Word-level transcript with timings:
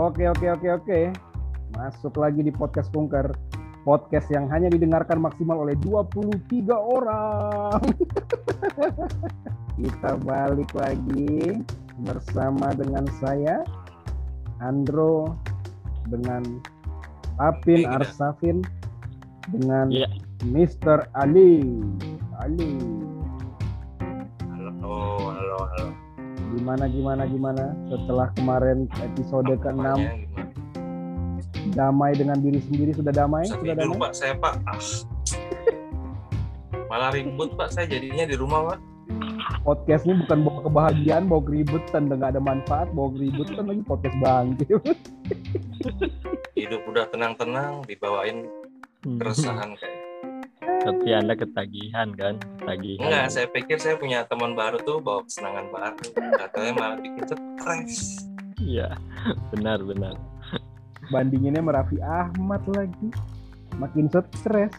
Oke, 0.00 0.24
oke, 0.24 0.48
oke, 0.48 0.68
oke. 0.80 1.00
Masuk 1.76 2.16
lagi 2.16 2.40
di 2.40 2.48
podcast 2.48 2.88
Kunker. 2.88 3.36
Podcast 3.84 4.32
yang 4.32 4.48
hanya 4.48 4.72
didengarkan 4.72 5.20
maksimal 5.20 5.60
oleh 5.60 5.76
23 5.84 6.72
orang. 6.72 7.76
Kita 9.76 10.16
balik 10.24 10.72
lagi 10.72 11.60
bersama 12.00 12.72
dengan 12.72 13.04
saya, 13.20 13.60
Andro, 14.64 15.36
dengan 16.08 16.48
Apin 17.36 17.84
Iya. 17.84 18.00
Arsafin, 18.00 18.64
dengan 19.52 19.92
Iya. 19.92 20.08
Mr. 20.48 21.12
Ali. 21.12 21.76
Ali, 22.40 22.72
gimana, 26.60 26.84
gimana, 26.86 27.22
gimana? 27.24 27.64
Setelah 27.88 28.28
kemarin 28.36 28.84
episode 29.00 29.48
ke-6, 29.48 29.80
Apanya 29.80 30.12
gimana? 30.12 30.52
damai 31.72 32.12
dengan 32.12 32.36
diri 32.36 32.60
sendiri, 32.60 32.92
sudah 32.92 33.12
damai? 33.16 33.48
Bisa 33.48 33.56
Sudah 33.56 33.76
damai? 33.80 33.96
pak, 33.96 34.12
saya 34.12 34.34
pak. 34.36 34.54
Ah. 34.68 34.76
Malah 36.92 37.10
ribut 37.16 37.56
pak, 37.56 37.72
saya 37.72 37.88
jadinya 37.88 38.28
di 38.28 38.36
rumah 38.36 38.76
pak. 38.76 38.78
podcast 39.60 40.08
ini 40.08 40.20
bukan 40.24 40.38
bawa 40.40 40.60
kebahagiaan, 40.64 41.24
bawa 41.28 41.42
keributan, 41.44 42.08
dan 42.08 42.16
nggak 42.16 42.32
ada 42.36 42.42
manfaat, 42.42 42.88
bawa 42.92 43.08
keributan 43.12 43.64
lagi 43.66 43.82
podcast 43.82 44.16
bangkit. 44.20 44.80
Hidup 46.56 46.82
udah 46.88 47.04
tenang-tenang, 47.08 47.84
dibawain 47.84 48.48
keresahan 49.04 49.76
kayak. 49.76 49.99
Tapi 50.80 51.08
anda 51.12 51.36
ketagihan 51.36 52.08
kan? 52.16 52.40
Ketagihan. 52.56 53.04
Enggak, 53.04 53.26
saya 53.28 53.46
pikir 53.52 53.76
saya 53.76 54.00
punya 54.00 54.24
teman 54.24 54.56
baru 54.56 54.80
tuh 54.80 54.96
bawa 55.04 55.20
kesenangan 55.28 55.68
baru. 55.68 56.04
Katanya 56.40 56.72
malah 56.72 56.98
bikin 56.98 57.24
stres. 57.28 58.24
Iya, 58.56 58.96
benar 59.52 59.84
benar. 59.84 60.16
Bandinginnya 61.12 61.60
Merafi 61.60 62.00
Ahmad 62.00 62.64
lagi, 62.72 63.08
makin 63.76 64.08
stres. 64.08 64.72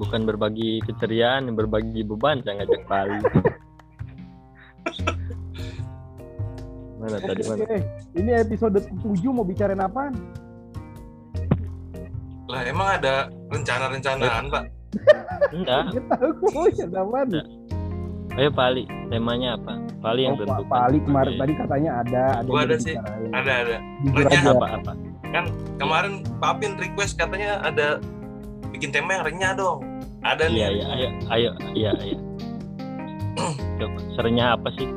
Bukan 0.00 0.24
berbagi 0.24 0.80
keceriaan, 0.82 1.52
berbagi 1.54 2.02
beban 2.02 2.40
saya 2.42 2.64
ngajak 2.64 2.82
Bali. 2.88 3.20
Mana 7.00 7.16
tadi 7.20 7.42
mana? 7.44 7.64
Oke, 7.64 7.78
ini 8.16 8.30
episode 8.36 8.80
7 8.80 9.04
mau 9.32 9.44
bicarain 9.44 9.80
apaan? 9.80 10.16
Lah 12.50 12.62
emang 12.66 12.98
ada 12.98 13.30
rencana-rencanaan 13.50 14.44
pak? 14.48 14.64
Enggak. 15.56 15.82
Nggak 15.94 16.04
tahu, 16.10 17.10
ya. 17.30 17.44
Ayo 18.38 18.50
Pali, 18.54 18.86
temanya 19.10 19.58
apa? 19.58 19.74
Pali 20.00 20.22
yang 20.24 20.38
Oh, 20.38 20.40
Pak 20.40 20.46
tentukan. 20.46 20.70
Pak 20.70 20.80
Ali 20.86 20.98
kemarin 21.02 21.32
Oke. 21.34 21.40
tadi 21.42 21.52
katanya 21.58 21.90
ada, 22.00 22.22
ada 22.40 22.46
Gua 22.48 22.60
yang 22.62 22.68
ada 22.70 22.76
sih. 22.78 22.94
Ada, 23.34 23.52
ada. 23.66 23.76
Renyah 24.14 24.42
apa 24.54 24.66
apa? 24.80 24.92
Kan 25.30 25.44
kemarin 25.76 26.12
Pak 26.38 26.50
Apin 26.56 26.72
request 26.78 27.14
katanya 27.18 27.60
ada 27.60 27.98
bikin 28.70 28.90
tema 28.94 29.18
yang 29.18 29.24
renyah 29.26 29.52
dong. 29.58 29.82
Ada 30.22 30.46
nih. 30.46 30.56
Iya 30.56 30.68
iya 30.70 30.86
ayo 30.88 31.08
ayo 31.28 31.50
iya 31.74 31.92
iya. 32.00 32.18
Coba 33.76 33.98
seringnya 34.14 34.46
apa 34.54 34.68
sih? 34.78 34.88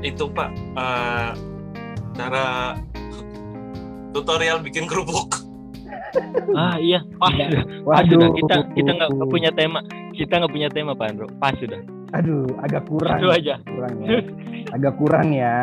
Itu 0.00 0.32
pak, 0.32 0.48
eh, 0.76 1.30
cara 2.16 2.74
tutorial 4.10 4.64
bikin 4.64 4.88
kerupuk. 4.88 5.28
Ah 6.56 6.76
iya, 6.80 7.00
pas 7.18 7.30
sudah. 7.32 7.62
Pas 7.86 8.02
Waduh, 8.02 8.18
sudah. 8.18 8.28
Kita 8.36 8.54
kita 8.74 8.90
nggak 8.96 9.30
punya 9.30 9.50
tema. 9.54 9.80
Kita 10.14 10.32
nggak 10.42 10.52
punya 10.52 10.68
tema 10.68 10.92
Pak 10.94 11.06
Andro. 11.10 11.26
Pas 11.38 11.54
sudah. 11.56 11.80
Aduh, 12.18 12.46
agak 12.62 12.82
kurang. 12.90 13.18
Itu 13.22 13.28
aja. 13.30 13.54
kurang 13.62 13.94
ya. 14.02 14.18
Agak 14.74 14.92
kurang 14.98 15.28
ya. 15.30 15.58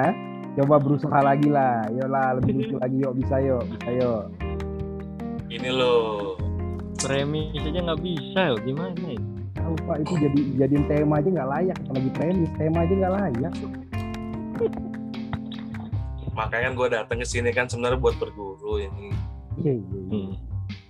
Coba 0.58 0.76
berusaha 0.82 1.20
lagi 1.22 1.52
lah. 1.52 1.86
Yuk 1.94 2.08
lah, 2.10 2.28
lebih 2.40 2.64
lucu 2.64 2.76
lagi 2.84 2.98
yuk, 2.98 3.14
bisa 3.20 3.36
yuk, 3.44 3.64
bisa 3.68 3.90
yuk. 3.94 4.24
Ini 5.52 5.70
loh. 5.70 6.40
Premis 6.98 7.62
aja 7.62 7.80
nggak 7.84 8.02
bisa 8.02 8.40
ya. 8.52 8.56
Gimana 8.66 8.96
ini? 9.06 9.22
Tahu 9.54 9.74
Pak, 9.86 9.98
itu 10.02 10.14
jadi 10.18 10.40
jadiin 10.66 10.86
tema 10.90 11.22
aja 11.22 11.30
nggak 11.30 11.50
layak, 11.50 11.78
apalagi 11.86 12.10
premis, 12.16 12.52
tema 12.58 12.78
aja 12.86 12.94
nggak 12.94 13.14
layak. 13.14 13.54
Makanya 16.34 16.70
gue 16.74 16.88
datang 16.94 17.18
ke 17.22 17.26
sini 17.26 17.50
kan 17.54 17.66
sebenarnya 17.70 17.98
buat 18.02 18.16
berguru 18.18 18.82
ini. 18.82 19.14
Iya, 19.58 19.74
iya, 19.74 19.82
iya. 19.82 20.02
Hmm. 20.10 20.34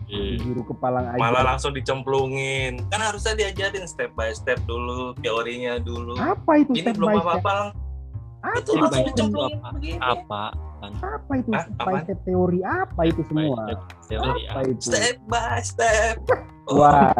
Iya. 0.07 0.39
Guru 0.39 0.61
kepalang 0.65 1.05
aja. 1.05 1.19
Malah 1.19 1.43
langsung 1.45 1.71
dicemplungin. 1.71 2.79
Kan 2.87 3.01
harusnya 3.01 3.35
diajarin 3.35 3.83
step 3.83 4.11
by 4.13 4.31
step 4.31 4.55
dulu, 4.63 5.11
teorinya 5.17 5.75
dulu. 5.77 6.15
Apa 6.15 6.61
itu 6.61 6.71
Ini 6.73 6.81
step 6.85 6.95
belum 6.95 7.07
by 7.07 7.13
step? 7.13 7.25
apa-apa 7.27 7.51
lang. 7.53 7.69
Apa 8.37 8.55
Itu 8.55 8.69
Step 8.69 8.77
langsung 8.77 8.87
by 8.87 8.87
step 8.87 9.01
itu 9.01 9.11
dicemplungin 9.11 9.57
apa? 9.57 9.69
begini. 9.73 9.97
Apa? 9.99 10.43
Apa 11.01 11.33
itu 11.35 11.49
Hah? 11.49 11.63
step 11.65 11.77
by 11.81 11.95
step 11.99 12.19
teori? 12.23 12.59
Apa 12.61 13.01
itu 13.03 13.17
Step 13.17 13.27
by 13.27 13.27
semua? 13.33 13.57
step 13.59 13.79
teori 14.07 14.41
Apa 14.41 14.51
apa? 14.53 14.59
itu? 14.63 14.81
Step 14.85 15.15
by 15.25 15.59
step. 15.59 16.15
Oh. 16.65 16.75
Wah, 16.79 17.11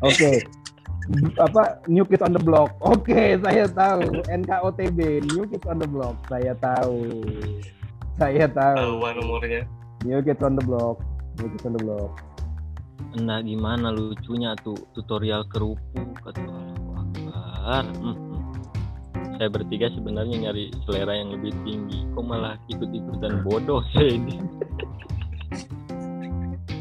oke. 0.00 0.32
Apa 1.36 1.62
New 1.86 2.02
Kids 2.04 2.18
on 2.20 2.30
the 2.30 2.42
Block? 2.42 2.74
Oke, 2.80 3.14
saya 3.38 3.66
tahu. 3.68 4.02
NKOTB, 4.26 4.98
New 5.28 5.46
Kids 5.46 5.62
on 5.64 5.78
the 5.78 5.86
Block. 5.86 6.18
Saya 6.26 6.54
tahu. 6.56 7.22
Saya 8.12 8.46
tahu. 8.48 8.76
Tahuan 8.76 9.14
umurnya. 9.18 9.62
New 10.04 10.20
Kids 10.20 10.42
on 10.42 10.58
the 10.58 10.64
Block. 10.66 11.00
New 11.40 11.48
Kids 11.54 11.64
on 11.64 11.72
the 11.72 11.82
Block. 11.82 12.12
Nah 13.16 13.40
gimana 13.40 13.88
lucunya 13.92 14.52
tuh 14.60 14.76
tutorial 14.92 15.48
kerupuk 15.48 16.20
atau 16.26 16.52
Akbar. 16.96 17.84
Hmm, 17.96 18.12
hmm. 18.12 19.36
Saya 19.36 19.48
bertiga 19.52 19.92
sebenarnya 19.92 20.48
nyari 20.48 20.72
selera 20.84 21.12
yang 21.16 21.32
lebih 21.32 21.52
tinggi. 21.64 22.04
Kok 22.12 22.24
malah 22.24 22.60
ikut-ikutan 22.68 23.44
bodoh 23.44 23.80
saya 23.92 24.16
ini. 24.16 24.36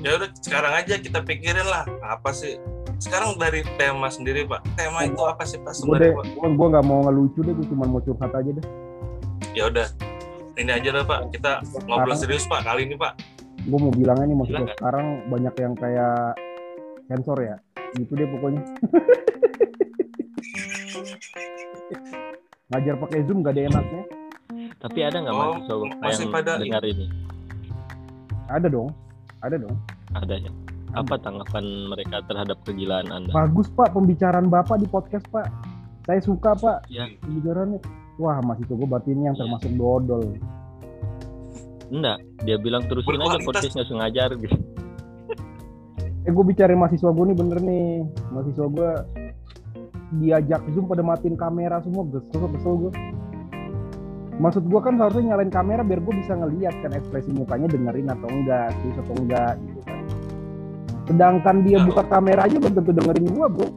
Ya 0.06 0.22
udah 0.22 0.30
sekarang 0.38 0.74
aja 0.76 1.02
kita 1.02 1.20
pikirin 1.24 1.66
lah 1.66 1.88
apa 2.04 2.30
sih. 2.36 2.60
Sekarang 3.02 3.36
dari 3.36 3.66
tema 3.76 4.08
sendiri 4.08 4.48
pak. 4.48 4.64
Tema 4.80 5.04
itu 5.04 5.20
apa 5.24 5.44
sih 5.44 5.60
pak 5.60 5.76
sebenarnya 5.76 6.16
gue 6.16 6.48
gue 6.48 6.68
nggak 6.72 6.86
mau 6.86 7.04
ngelucu 7.10 7.44
deh, 7.44 7.52
gue 7.52 7.68
cuma 7.68 7.90
mau 7.90 8.00
curhat 8.00 8.32
aja 8.32 8.52
deh. 8.56 8.66
Ya 9.52 9.68
udah. 9.68 9.88
Ini 10.56 10.72
aja 10.72 10.90
lah 10.92 11.04
pak. 11.04 11.22
Kita 11.30 11.52
ngobrol 11.86 12.16
serius 12.16 12.46
pak 12.46 12.64
kali 12.64 12.86
ini 12.86 12.96
pak. 12.96 13.14
Gue 13.62 13.78
mau 13.78 13.90
bilangnya 13.90 14.26
nih 14.26 14.38
maksudnya 14.38 14.62
Silakan. 14.62 14.78
sekarang 14.78 15.06
banyak 15.28 15.56
yang 15.58 15.74
kayak 15.74 16.16
sensor 17.06 17.38
ya, 17.40 17.56
gitu 17.94 18.14
deh 18.14 18.28
pokoknya. 18.30 18.62
Ngajar 22.66 22.96
pakai 22.98 23.20
zoom 23.24 23.42
gak 23.42 23.54
ada 23.54 23.62
enaknya. 23.68 24.02
Tapi 24.76 25.00
ada 25.02 25.18
nggak 25.20 25.34
Oh, 25.34 25.42
mahasiswa 25.58 25.76
masih 26.00 26.24
yang 26.24 26.32
pada- 26.32 26.58
dengar 26.58 26.84
ini? 26.84 27.06
Ada 28.46 28.68
dong, 28.68 28.90
ada 29.40 29.56
dong. 29.58 29.76
Ada 30.14 30.36
ya. 30.40 30.52
Apa 30.94 31.18
tanggapan 31.18 31.66
mereka 31.90 32.22
terhadap 32.24 32.58
kegilaan 32.64 33.10
Anda? 33.10 33.34
Bagus 33.34 33.68
pak 33.70 33.92
pembicaraan 33.92 34.48
bapak 34.48 34.78
di 34.78 34.88
podcast 34.88 35.26
pak. 35.28 35.50
Saya 36.06 36.22
suka 36.22 36.54
pak 36.54 36.86
Ya, 36.88 37.10
pembicaraannya. 37.20 37.82
Wah 38.16 38.40
masih 38.42 38.64
gue 38.66 38.78
berarti 38.82 39.12
ini 39.12 39.28
yang 39.28 39.36
Iya. 39.36 39.42
termasuk 39.46 39.72
dodol. 39.74 40.24
enggak. 41.86 42.18
Dia 42.42 42.58
bilang 42.58 42.82
terusin 42.84 43.14
aja 43.14 43.38
Berkualitas. 43.38 43.46
podcast 43.46 43.74
nggak 43.74 43.88
sengaja 43.88 44.24
gitu. 44.36 44.58
Eh 46.24 46.32
gue 46.32 46.44
bicarain 46.44 46.74
mahasiswa 46.76 47.08
gue 47.08 47.26
nih 47.26 47.38
bener 47.38 47.60
nih. 47.60 47.90
Mahasiswa 48.32 48.66
gue 48.68 48.90
diajak 50.16 50.62
zoom 50.72 50.86
pada 50.86 51.02
matiin 51.02 51.36
kamera 51.36 51.78
semua 51.80 52.02
kesel 52.08 52.50
kesel 52.50 52.74
gue. 52.80 52.92
Maksud 54.36 54.66
gue 54.66 54.80
kan 54.82 54.98
harusnya 54.98 55.32
nyalain 55.32 55.48
kamera 55.48 55.80
biar 55.80 56.02
gue 56.02 56.14
bisa 56.16 56.34
ngeliat 56.34 56.74
kan 56.82 56.92
ekspresi 56.92 57.30
mukanya 57.32 57.70
dengerin 57.70 58.10
atau 58.10 58.28
enggak, 58.28 58.74
serius 58.76 58.98
atau 59.00 59.14
enggak 59.16 59.54
gitu 59.62 59.80
kan. 59.82 60.02
Sedangkan 61.06 61.56
dia 61.62 61.78
Nah. 61.78 61.86
buka 61.86 62.04
kamera 62.10 62.42
aja 62.44 62.56
belum 62.58 62.74
tentu 62.74 62.92
dengerin 62.92 63.26
gue 63.30 63.48
bro. 63.48 63.68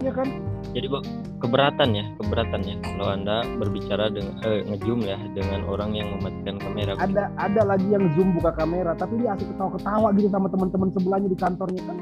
Iya 0.00 0.12
kan? 0.12 0.28
Jadi 0.72 0.86
kok 0.88 1.02
keberatan 1.38 1.88
ya, 1.92 2.04
keberatan 2.20 2.60
ya 2.64 2.76
kalau 2.82 3.06
Anda 3.12 3.36
berbicara 3.60 4.08
dengan 4.08 4.34
eh, 4.44 4.64
ngezoom 4.64 5.00
ya 5.04 5.18
dengan 5.36 5.68
orang 5.68 5.92
yang 5.92 6.08
mematikan 6.16 6.56
kamera. 6.56 6.96
Ada 6.96 7.32
ada 7.36 7.62
lagi 7.64 7.88
yang 7.92 8.08
zoom 8.16 8.32
buka 8.36 8.56
kamera 8.56 8.96
tapi 8.96 9.20
dia 9.20 9.36
asik 9.36 9.52
ketawa-ketawa 9.52 10.08
gitu 10.16 10.28
sama 10.32 10.48
teman-teman 10.48 10.88
sebelahnya 10.96 11.28
di 11.28 11.38
kantornya 11.38 11.82
kan. 11.84 11.98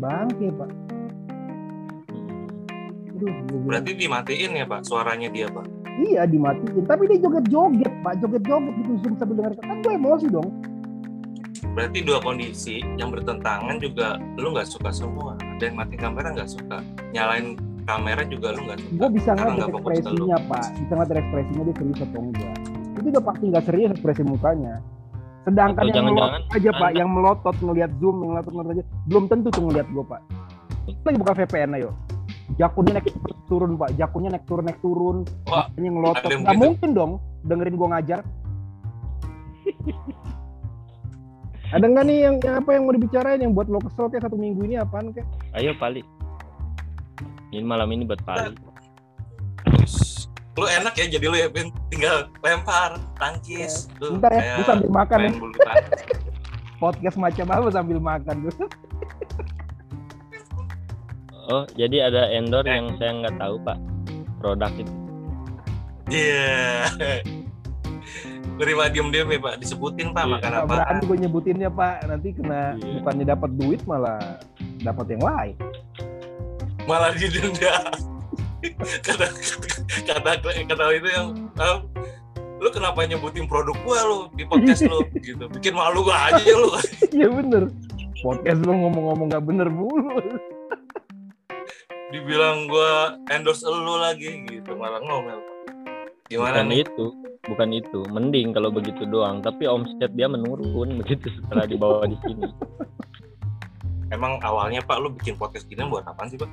Bangke 0.00 0.48
pak. 0.54 0.70
Hmm. 2.10 3.20
Aduh, 3.20 3.60
Berarti 3.68 3.90
dimatiin 3.94 4.52
ya 4.58 4.64
pak 4.66 4.80
suaranya 4.82 5.28
dia 5.30 5.46
pak. 5.50 5.66
Iya 6.00 6.24
dimatiin, 6.24 6.84
tapi 6.88 7.12
dia 7.12 7.18
joget-joget 7.20 7.92
pak, 8.00 8.14
joget-joget 8.24 8.74
gitu 8.80 8.92
zoom 9.04 9.14
sambil 9.20 9.34
dengar 9.44 9.52
kan 9.60 9.78
gue 9.84 9.92
emosi 9.94 10.26
dong. 10.32 10.48
Berarti 11.70 12.02
dua 12.02 12.18
kondisi 12.24 12.82
yang 12.98 13.14
bertentangan 13.14 13.78
juga 13.78 14.18
lu 14.40 14.50
nggak 14.50 14.66
suka 14.66 14.90
semua. 14.90 15.38
Ada 15.38 15.70
yang 15.70 15.76
mati 15.76 15.94
kamera 16.00 16.32
nggak 16.32 16.50
suka. 16.50 16.82
Nyalain 17.14 17.54
kamera 17.90 18.22
juga 18.24 18.48
lu 18.54 18.60
nggak 18.64 18.78
suka. 18.78 18.94
Gue 18.94 19.08
bisa 19.10 19.30
ngeliat 19.34 19.54
nggak 19.56 19.70
ekspresinya 19.74 20.36
pak, 20.46 20.64
bisa 20.78 20.92
ngeliat 20.94 21.18
ekspresinya 21.18 21.62
dia 21.62 21.74
serius 21.74 21.98
atau 22.00 22.20
enggak. 22.20 22.54
Itu 22.94 23.06
udah 23.10 23.24
pasti 23.24 23.44
nggak 23.48 23.64
serius 23.64 23.90
ekspresi 23.90 24.22
mukanya. 24.22 24.74
Sedangkan 25.40 25.82
Atau 25.82 25.88
yang 25.88 25.94
jangan-jangan 25.96 26.12
melotot 26.36 26.54
aja 26.54 26.70
pak, 26.76 26.90
yang 26.92 27.08
melotot 27.10 27.56
ngeliat 27.58 27.90
zoom, 27.98 28.16
yang 28.20 28.30
melotot 28.36 28.52
ngeliat 28.52 28.70
aja, 28.70 28.84
belum 29.08 29.24
tentu 29.26 29.48
tuh 29.50 29.62
ngeliat 29.64 29.88
gue 29.88 30.04
pak. 30.04 30.20
Lagi 31.00 31.16
buka 31.16 31.32
VPN 31.34 31.70
ayo. 31.80 31.90
Jakunnya 32.58 32.92
naik 32.98 33.08
turun 33.46 33.70
pak, 33.74 33.90
jakunnya 33.94 34.30
naik 34.34 34.44
turun 34.44 34.64
naik 34.66 34.78
turun, 34.80 35.16
Wah, 35.46 35.70
makanya 35.70 35.90
ngelotok. 35.90 36.18
ada 36.20 36.28
yang 36.28 36.42
Gak 36.42 36.50
begitu. 36.50 36.62
mungkin 36.66 36.88
dong 36.92 37.12
dengerin 37.40 37.74
gua 37.74 37.88
ngajar. 37.94 38.20
ada 41.70 41.86
nggak 41.86 42.04
nih 42.04 42.18
yang, 42.20 42.36
yang 42.42 42.54
apa 42.58 42.70
yang 42.74 42.82
mau 42.82 42.92
dibicarain 42.92 43.38
yang 43.38 43.52
buat 43.54 43.70
lo 43.70 43.78
kesel 43.78 44.10
kayak 44.10 44.26
satu 44.26 44.34
minggu 44.34 44.60
ini 44.66 44.74
apaan 44.76 45.14
kayak? 45.14 45.26
Ayo 45.54 45.70
Pali. 45.78 46.02
Ini 47.50 47.66
malam 47.66 47.90
ini 47.90 48.06
buat 48.06 48.22
Pali. 48.22 48.54
Lu 50.54 50.66
enak 50.66 50.92
ya 50.92 51.06
jadi 51.08 51.24
lu 51.24 51.34
ya 51.34 51.48
Ben 51.48 51.72
tinggal 51.88 52.28
lempar 52.42 52.98
tangkis. 53.16 53.88
Lu 53.98 54.18
Bentar 54.18 54.30
ya, 54.34 54.60
gue 54.60 54.66
sambil 54.66 54.90
makan 54.90 55.18
ya. 55.18 55.30
Podcast 56.82 57.16
macam 57.16 57.46
apa 57.50 57.68
sambil 57.70 57.98
makan 57.98 58.36
gue? 58.46 58.54
Oh, 61.50 61.66
jadi 61.74 62.06
ada 62.06 62.30
endor 62.30 62.62
Eh. 62.62 62.78
yang 62.78 62.94
saya 62.94 63.10
nggak 63.10 63.42
tahu 63.42 63.58
Pak. 63.66 63.74
Produk 64.38 64.70
itu. 64.70 64.92
Iya. 66.06 66.86
Beri 68.54 68.72
pak 68.78 68.94
diem-diem 68.94 69.26
ya 69.26 69.38
Pak, 69.42 69.54
disebutin 69.58 70.14
Pak 70.14 70.24
Iya. 70.26 70.32
makan 70.38 70.52
apa. 70.54 70.66
berani 70.70 71.02
gue 71.02 71.16
nyebutinnya 71.26 71.66
pak, 71.68 72.06
nanti 72.06 72.38
kena 72.38 72.78
Iya. 72.78 73.02
bukannya 73.02 73.24
dapat 73.26 73.50
duit 73.58 73.82
malah 73.82 74.38
dapat 74.78 75.06
yang 75.10 75.22
lain. 75.26 75.54
Malah 76.90 77.14
didenda. 77.14 77.74
kata 79.06 79.26
kata 80.04 80.30
kata 80.68 80.84
itu 80.92 81.08
yang 81.08 81.48
ah, 81.56 81.80
lu 82.60 82.68
kenapa 82.68 83.08
nyebutin 83.08 83.48
produk 83.48 83.72
gua 83.86 83.98
lu 84.04 84.18
di 84.36 84.44
podcast 84.44 84.84
lu 84.84 85.00
gitu 85.24 85.48
bikin 85.48 85.72
malu 85.72 86.04
gua 86.04 86.28
aja 86.28 86.44
lu 86.52 86.68
Iya 87.08 87.28
bener. 87.32 87.62
Podcast 88.20 88.60
lo 88.68 88.72
ngomong-ngomong 88.76 89.32
nggak 89.32 89.44
bener 89.48 89.68
mulu. 89.72 90.12
dibilang 92.12 92.66
gua 92.68 93.16
endorse 93.32 93.64
lu 93.64 93.94
lagi 93.96 94.44
gitu 94.50 94.74
malah 94.76 95.00
ngomel 95.00 95.40
gimana 96.28 96.62
Bukan 96.62 96.66
nih 96.70 96.78
itu, 96.86 97.06
bukan 97.48 97.68
itu. 97.74 98.00
Mending 98.06 98.48
kalau 98.54 98.70
begitu 98.70 99.02
doang. 99.02 99.42
Tapi 99.42 99.66
omset 99.66 100.14
dia 100.14 100.30
menurun 100.30 101.02
begitu 101.02 101.26
setelah 101.26 101.66
dibawa 101.66 102.06
di 102.06 102.14
sini. 102.22 102.46
Emang 104.10 104.38
awalnya 104.40 104.80
pak 104.80 104.98
lu 104.98 105.08
bikin 105.08 105.34
podcast 105.34 105.64
gini 105.64 105.82
buat 105.82 106.04
apaan 106.04 106.26
sih 106.26 106.36
pak 106.36 106.50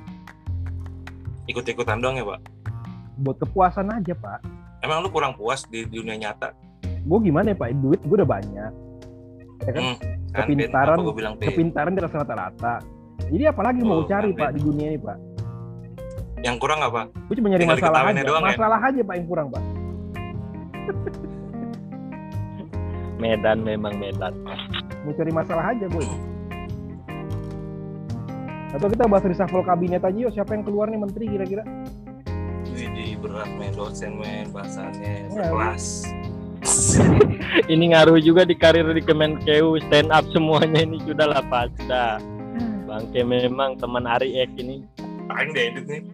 ikut-ikutan 1.46 1.98
doang 1.98 2.14
ya 2.14 2.26
pak 2.26 2.40
Buat 3.18 3.34
kepuasan 3.40 3.90
aja 3.90 4.14
pak. 4.14 4.38
emang 4.78 5.02
lu 5.02 5.08
kurang 5.08 5.34
puas 5.34 5.62
di 5.64 5.82
dunia 5.84 6.14
nyata 6.16 6.54
Gue 7.00 7.18
gimana 7.20 7.50
ya 7.50 7.56
pak? 7.56 7.72
Duit 7.74 7.98
gue 8.00 8.14
udah 8.14 8.28
banyak. 8.28 8.72
Ya 9.60 9.70
kan? 9.70 9.82
Hmm, 9.82 9.96
kan 9.96 10.44
Ben? 10.44 10.44
Kepintaran- 10.44 10.94
apa 10.94 11.02
gua 11.02 11.14
bilang 11.14 11.34
Ben? 11.34 11.48
Kepintaran 11.48 11.90
di 11.90 12.00
rata 12.00 12.20
rata. 12.28 12.74
Jadi 13.26 13.44
apalagi 13.44 13.80
mau 13.80 14.02
Oh, 14.02 14.04
cari 14.04 14.30
kan, 14.30 14.38
pak 14.38 14.50
di 14.54 14.60
dunia 14.62 14.88
ini 14.92 15.00
pak? 15.00 15.18
yang 16.38 16.54
kurang 16.54 16.78
apa 16.78 17.10
Gue 17.26 17.34
cuma 17.34 17.50
nyari 17.50 17.64
Tinggal 17.64 17.78
masalah 17.80 18.00
aja. 18.06 18.22
doang 18.22 18.44
ya? 18.44 18.50
masalah 18.52 18.78
aja 18.78 19.00
pak 19.00 19.14
yang 19.16 19.26
kurang 19.26 19.46
pak. 19.48 19.62
Medan 23.18 23.58
memang 23.60 23.94
Medan. 23.96 24.32
Mau 25.02 25.12
cari 25.12 25.32
masalah 25.32 25.64
aja 25.72 25.86
gue. 25.88 26.04
Atau 28.68 28.88
kita 28.88 29.08
bahas 29.08 29.24
reshuffle 29.24 29.62
kabinet 29.62 30.02
aja 30.02 30.18
yuk. 30.18 30.32
Siapa 30.32 30.52
yang 30.52 30.64
keluar 30.64 30.88
nih 30.88 31.00
menteri 31.00 31.24
kira-kira? 31.26 31.62
Widih 32.68 33.18
berat 33.18 33.48
men 33.58 33.72
dosen 33.74 34.20
men 34.20 34.52
bahasannya 34.54 35.26
Ya, 35.32 35.50
kelas 35.50 36.06
Ini 37.72 37.84
ngaruh 37.90 38.20
juga 38.20 38.44
di 38.44 38.54
karir 38.54 38.86
di 38.92 39.00
Kemenkeu 39.00 39.80
stand 39.88 40.12
up 40.12 40.22
semuanya 40.30 40.84
ini 40.84 41.00
sudah 41.02 41.26
lah 41.26 41.42
pasta. 41.48 42.22
Bangke 42.84 43.20
memang 43.20 43.74
teman 43.76 44.04
Ari 44.04 44.36
Ek 44.38 44.52
ini 44.56 44.80
paling 45.28 45.52
deh 45.52 45.64
edit 45.68 45.84
nih 45.84 46.02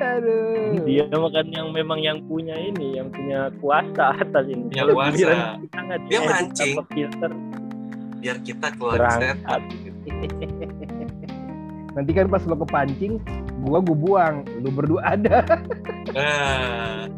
Aduh. 0.00 0.80
dia 0.82 1.04
makan 1.06 1.46
yang 1.52 1.68
memang 1.70 2.00
yang 2.00 2.18
punya 2.24 2.56
ini 2.56 2.96
yang 2.96 3.12
punya 3.12 3.52
kuasa 3.60 4.16
atas 4.16 4.48
ini 4.48 4.66
Punya 4.66 4.84
kuasa. 4.88 5.60
Dia 6.08 6.20
mancing. 6.24 6.74
filter 6.88 7.30
biar 8.20 8.36
kita 8.44 8.70
keluar 8.76 9.00
gitu. 9.00 9.96
Nanti 11.96 12.10
kan 12.14 12.30
pas 12.30 12.46
lo 12.46 12.54
kepancing, 12.54 13.18
gua 13.66 13.82
gue 13.82 13.96
buang. 13.98 14.46
Lu 14.62 14.70
berdua 14.70 15.18
ada. 15.18 15.42
nah 16.14 17.10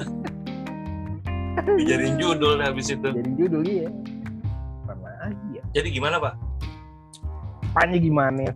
dijadiin 1.77 2.17
judul 2.17 2.59
habis 2.65 2.89
itu 2.89 3.05
Jadi 3.13 3.31
judul 3.37 3.63
ya. 3.65 3.89
Sama 4.89 5.11
aja. 5.21 5.61
jadi 5.77 5.89
gimana 5.93 6.17
pak 6.19 6.35
Apanya 7.73 7.99
gimana 8.01 8.41
ya? 8.49 8.55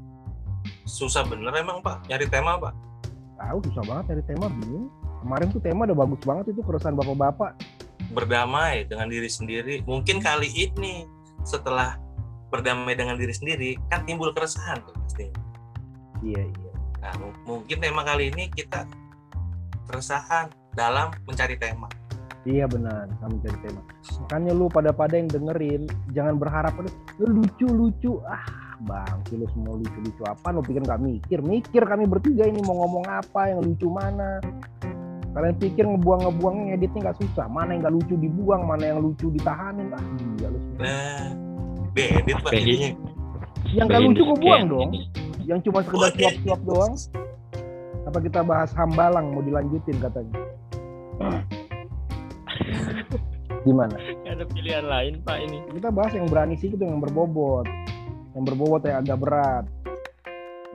susah 0.87 1.27
bener 1.27 1.53
emang 1.57 1.83
pak 1.85 2.05
nyari 2.09 2.25
tema 2.29 2.57
pak 2.57 2.73
Tahu 3.37 3.59
susah 3.69 3.85
banget 3.85 4.05
dari 4.17 4.23
tema 4.25 4.49
bingung. 4.49 4.89
Kemarin 5.21 5.47
tuh 5.53 5.61
tema 5.61 5.85
udah 5.85 5.99
bagus 5.99 6.21
banget 6.25 6.45
itu 6.57 6.61
keresahan 6.65 6.97
bapak-bapak. 6.97 7.53
berdamai 8.07 8.87
dengan 8.87 9.11
diri 9.11 9.27
sendiri 9.27 9.83
mungkin 9.83 10.23
kali 10.23 10.47
ini 10.49 11.05
setelah 11.43 11.99
berdamai 12.49 12.95
dengan 12.95 13.19
diri 13.19 13.35
sendiri 13.35 13.71
kan 13.89 14.07
timbul 14.07 14.31
keresahan 14.31 14.79
tuh 14.83 14.95
pasti 15.05 15.27
Iya 16.25 16.43
iya. 16.43 16.73
nah 17.03 17.13
mu- 17.21 17.37
mungkin 17.45 17.77
tema 17.79 18.03
kali 18.03 18.33
ini 18.33 18.49
kita 18.49 18.87
keresahan 19.87 20.49
dalam 20.73 21.13
mencari 21.25 21.57
tema 21.57 21.87
Iya 22.47 22.71
benar, 22.71 23.11
kamu 23.19 23.43
cari 23.43 23.59
tema. 23.59 23.83
Makanya 24.23 24.55
lu 24.55 24.71
pada-pada 24.71 25.19
yang 25.19 25.27
dengerin, 25.27 25.83
jangan 26.15 26.39
berharap 26.39 26.79
"Aduh, 26.79 26.95
lu 27.19 27.43
lucu-lucu. 27.43 28.23
Ah, 28.23 28.47
bang, 28.87 29.19
lu 29.35 29.51
semua 29.51 29.75
lucu-lucu 29.75 30.23
apa? 30.23 30.55
Lu 30.55 30.63
pikir 30.63 30.79
nggak 30.87 31.03
mikir? 31.03 31.43
Mikir 31.43 31.83
kami 31.83 32.07
bertiga 32.07 32.47
ini 32.47 32.63
mau 32.63 32.87
ngomong 32.87 33.11
apa, 33.11 33.51
yang 33.51 33.67
lucu 33.67 33.91
mana? 33.91 34.39
Kalian 35.35 35.59
pikir 35.59 35.91
ngebuang-ngebuang 35.91 36.71
ngeditnya 36.71 37.11
nggak 37.11 37.19
susah? 37.19 37.51
Mana 37.51 37.75
yang 37.75 37.83
nggak 37.83 37.95
lucu 37.99 38.15
dibuang, 38.15 38.63
mana 38.63 38.95
yang 38.95 39.03
lucu 39.03 39.27
ditahanin? 39.35 39.91
Ah, 39.91 40.07
iya 40.39 40.47
lu 40.47 40.59
semua. 40.63 40.79
nah 40.87 41.46
diedit 41.97 42.37
pak 42.45 42.53
jadinya. 42.53 42.91
Yang 43.73 43.87
nggak 43.89 44.01
lucu 44.05 44.23
gue 44.23 44.39
buang 44.45 44.65
dong. 44.69 44.91
Yang 45.49 45.59
cuma 45.71 45.81
sekedar 45.83 46.13
suap-suap 46.13 46.61
doang. 46.69 46.95
Apa 48.07 48.19
kita 48.23 48.41
bahas 48.47 48.71
hambalang 48.77 49.35
mau 49.35 49.43
dilanjutin 49.43 49.97
katanya? 49.99 50.37
Gimana? 53.67 53.97
Nggak 53.99 54.35
ada 54.39 54.45
pilihan 54.47 54.85
lain 54.87 55.13
pak 55.27 55.39
ini. 55.43 55.59
Kita 55.75 55.89
bahas 55.91 56.13
yang 56.15 56.31
berani 56.31 56.55
sih 56.61 56.71
itu 56.71 56.79
yang 56.79 57.03
berbobot. 57.03 57.67
Yang 58.39 58.45
berbobot 58.53 58.85
yang 58.87 59.03
agak 59.03 59.19
berat. 59.19 59.65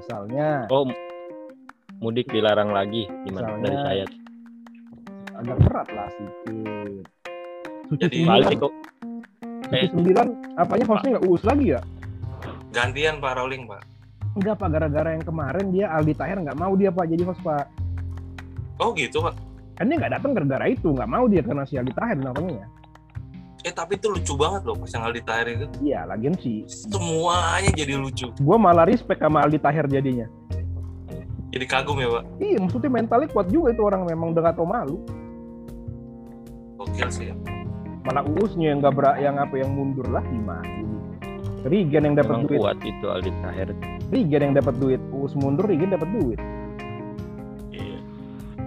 Misalnya. 0.01 0.67
Oh 0.73 0.83
mudik 2.01 2.27
dilarang 2.33 2.73
lagi 2.73 3.05
gimana? 3.29 3.55
Misalnya- 3.55 3.63
dari 3.63 3.77
saya. 3.85 4.05
Agak 5.37 5.57
berat 5.63 5.87
lah 5.93 6.07
sedikit. 6.17 7.05
Jadi- 7.91 8.25
balik 8.27 8.57
kok 8.59 8.73
suci 9.71 9.87
sembilan 9.95 10.27
apanya 10.59 10.85
hostnya 10.91 11.09
nggak 11.15 11.25
uus 11.31 11.43
lagi 11.47 11.65
ya? 11.71 11.79
Gantian 12.75 13.23
pak 13.23 13.33
rolling 13.39 13.63
pak. 13.71 13.81
Enggak 14.35 14.55
pak 14.59 14.69
gara-gara 14.75 15.09
yang 15.15 15.23
kemarin 15.23 15.65
dia 15.71 15.87
Aldi 15.95 16.13
Tahir 16.15 16.37
nggak 16.43 16.59
mau 16.59 16.75
dia 16.75 16.91
pak 16.91 17.07
jadi 17.07 17.23
host 17.23 17.39
pak. 17.39 17.65
Oh 18.83 18.91
gitu 18.91 19.23
pak. 19.23 19.39
Kan 19.79 19.87
dia 19.87 19.95
nggak 19.95 20.13
datang 20.19 20.31
gara-gara 20.35 20.65
itu 20.67 20.91
nggak 20.91 21.09
mau 21.09 21.25
dia 21.31 21.39
karena 21.39 21.63
si 21.63 21.79
Aldi 21.79 21.93
Tahir 21.95 22.19
namanya 22.19 22.67
eh 23.61 23.69
tapi 23.69 23.93
itu 23.93 24.09
lucu 24.09 24.33
banget 24.33 24.65
loh 24.65 24.73
pas 24.73 24.89
yang 24.89 25.03
Aldi 25.05 25.21
Tahir 25.21 25.47
itu. 25.53 25.65
Iya 25.85 26.09
lagian 26.09 26.33
sih. 26.41 26.65
Semuanya 26.65 27.69
jadi 27.77 27.93
lucu. 27.93 28.33
Gua 28.41 28.57
malah 28.57 28.89
respect 28.89 29.21
sama 29.21 29.45
Aldi 29.45 29.61
Tahir 29.61 29.85
jadinya. 29.85 30.25
Jadi 31.51 31.65
kagum 31.67 31.99
ya 32.01 32.09
pak? 32.09 32.23
Iya 32.41 32.57
maksudnya 32.57 32.89
mentalnya 32.89 33.29
kuat 33.29 33.47
juga 33.53 33.69
itu 33.75 33.81
orang 33.85 34.07
memang 34.07 34.33
udah 34.33 34.41
gak 34.49 34.55
tau 34.57 34.65
malu. 34.65 34.97
Gokil 36.81 37.09
sih 37.13 37.29
ya 37.29 37.35
malah 38.01 38.23
uusnya 38.25 38.73
yang 38.73 38.79
nggak 38.81 38.95
berak 38.97 39.17
yang 39.21 39.35
apa 39.37 39.55
yang 39.57 39.71
mundur 39.73 40.07
lah 40.09 40.23
gimana 40.25 40.65
Rigen 41.61 42.09
yang 42.09 42.15
dapat 42.17 42.49
duit 42.49 42.57
kuat 42.57 42.79
itu 42.81 43.05
Aldi 43.05 43.31
Tahir 43.45 43.69
Rigen 44.11 44.51
yang 44.51 44.55
dapat 44.59 44.75
duit, 44.75 44.99
Uus 45.15 45.31
mundur, 45.39 45.71
Rigen 45.71 45.95
dapat 45.95 46.11
duit. 46.11 46.35
iya 47.71 47.95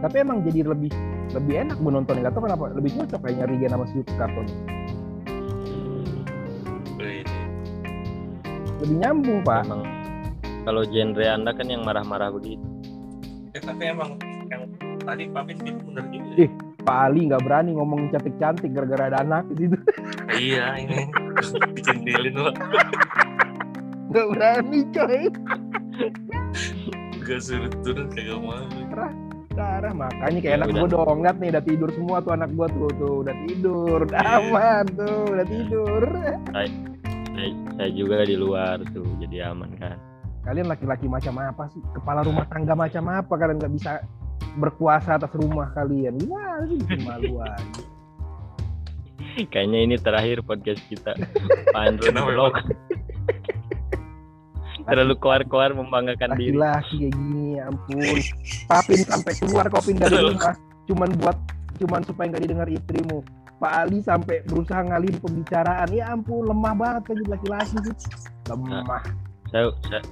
Tapi 0.01 0.17
emang 0.25 0.41
jadi 0.41 0.65
lebih 0.65 0.89
lebih 1.37 1.55
enak 1.69 1.77
gue 1.77 1.93
nonton, 1.93 2.17
nggak 2.17 2.33
tahu 2.33 2.49
kenapa 2.49 2.73
lebih 2.73 2.97
cocok 2.97 3.21
kayaknya 3.21 3.45
Rigen 3.53 3.71
sama 3.77 3.85
si 3.93 4.01
Karton. 4.17 4.47
Lebih 8.81 8.97
nyambung 9.05 9.45
pak. 9.45 9.69
memang 9.69 9.85
kalau 10.65 10.83
genre 10.89 11.27
anda 11.29 11.53
kan 11.53 11.69
yang 11.69 11.85
marah-marah 11.85 12.33
begitu 12.33 12.65
eh, 13.53 13.61
tapi 13.61 13.83
emang 13.85 14.17
yang 14.49 14.65
tadi 15.05 15.29
Papit 15.29 15.61
itu 15.61 15.77
bener 15.85 16.05
juga 16.09 16.33
Ih. 16.41 16.51
Pak 16.85 16.99
Ali 17.11 17.33
nggak 17.33 17.43
berani 17.49 17.73
ngomong 17.73 18.13
cantik-cantik 18.13 18.71
gara-gara 18.77 19.09
ada 19.09 19.19
anak 19.25 19.49
di 19.57 19.67
situ. 19.67 19.77
iya 20.37 20.77
ini. 20.77 21.09
Dicentilin 21.73 22.37
pak. 22.37 22.55
Nggak 24.13 24.27
berani 24.37 24.81
coy. 24.93 25.23
gak 27.25 27.41
suruh 27.41 27.73
turun 27.81 28.13
kagak 28.13 28.37
mau. 28.37 28.61
Darah 29.55 29.95
makanya 29.95 30.39
kayak 30.43 30.51
Ya 30.51 30.59
anak 30.61 30.69
gue 30.77 30.89
dong. 30.93 31.19
Lihat 31.25 31.37
nih 31.41 31.49
udah 31.55 31.65
tidur 31.65 31.89
semua 31.95 32.17
tuh 32.21 32.33
anak 32.37 32.51
gue 32.53 32.67
tuh 32.75 32.91
tuh. 33.01 33.15
Udah 33.25 33.35
tidur, 33.49 33.99
udah 34.05 34.21
Iya. 34.21 34.37
aman 34.45 34.85
tuh 34.93 35.21
udah 35.31 35.47
tidur. 35.47 36.03
saya, 36.53 36.69
saya 37.81 37.91
juga 37.95 38.27
di 38.29 38.37
luar 38.37 38.77
tuh 38.93 39.07
jadi 39.23 39.55
aman 39.55 39.71
kan? 39.81 39.97
Kalian 40.45 40.69
laki-laki 40.69 41.09
macam 41.09 41.41
apa 41.41 41.65
sih? 41.73 41.81
Kepala 41.97 42.21
rumah 42.27 42.45
tangga 42.53 42.77
macam 42.77 43.09
apa? 43.09 43.33
Kalian 43.33 43.57
nggak 43.63 43.75
bisa 43.79 43.91
berkuasa 44.59 45.19
atas 45.19 45.33
rumah 45.35 45.71
kalian? 45.75 46.15
Gimana 46.19 46.65
sih 46.71 46.77
bikin 46.79 47.01
malu 47.07 47.41
aja. 47.45 47.83
Kayaknya 49.51 49.79
ini 49.83 49.97
terakhir 49.99 50.47
podcast 50.47 50.79
kita. 50.87 51.19
Pak 51.75 51.83
Andro 51.83 52.07
Kenapa, 52.07 52.31
blog. 52.31 52.55
Terlalu 54.85 55.15
keluar-keluar 55.17 55.71
membanggakan 55.75 56.37
diri. 56.37 56.55
Laki-laki 56.55 57.09
kayak 57.09 57.13
gini, 57.17 57.57
ya 57.57 57.63
ampun. 57.73 58.19
Papin 58.69 59.01
sampai 59.01 59.33
keluar 59.41 59.67
kopin 59.73 59.97
dari 59.97 60.13
rumah, 60.21 60.55
cuman 60.85 61.09
buat 61.19 61.37
cuman 61.81 62.01
supaya 62.05 62.27
nggak 62.31 62.45
didengar 62.45 62.69
istrimu. 62.69 63.25
Pak 63.65 63.73
Ali 63.81 64.05
sampai 64.05 64.45
berusaha 64.45 64.85
ngalihin 64.85 65.17
pembicaraan. 65.25 65.89
Ya 65.89 66.13
ampun, 66.13 66.45
lemah 66.45 66.75
banget 66.77 67.03
kan 67.09 67.15
jadi 67.17 67.29
laki-laki 67.33 67.77
sih. 67.81 67.95
Lemah. 68.53 69.03
Saya, 69.49 69.73
saya 69.89 70.03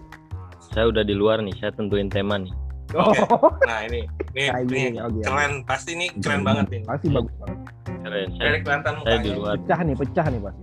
saya 0.73 0.89
udah 0.89 1.05
di 1.05 1.13
luar 1.13 1.45
nih, 1.45 1.53
saya 1.61 1.77
tentuin 1.77 2.09
tema 2.09 2.41
nih. 2.41 2.53
Oh, 2.93 3.13
Nah 3.63 3.81
ini, 3.83 4.05
ini, 4.33 4.43
Kayak 4.45 4.69
ini 4.69 4.99
oke. 4.99 5.21
keren. 5.23 5.53
Pasti 5.65 5.91
ini 5.93 6.07
keren 6.15 6.43
banget 6.43 6.67
nih. 6.69 6.81
pasti 6.85 7.07
bagus 7.09 7.33
banget. 7.39 7.59
Keren. 8.03 8.29
Saya, 8.31 8.45
Dari 8.45 8.59
kelihatan 8.61 8.95
saya 8.95 9.01
di 9.01 9.09
mukanya. 9.25 9.33
luar. 9.35 9.55
Pecah 9.57 9.81
nih, 9.81 9.97
pecah 9.97 10.27
nih 10.27 10.41
pasti. 10.41 10.63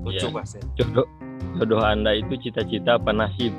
Lucu 0.00 0.16
Iya. 0.18 0.28
pasti. 0.32 0.58
Jodoh 0.74 1.06
jodoh 1.52 1.80
Anda 1.80 2.10
itu 2.14 2.34
cita-cita 2.40 2.96
apa 2.96 3.10
nasib? 3.12 3.52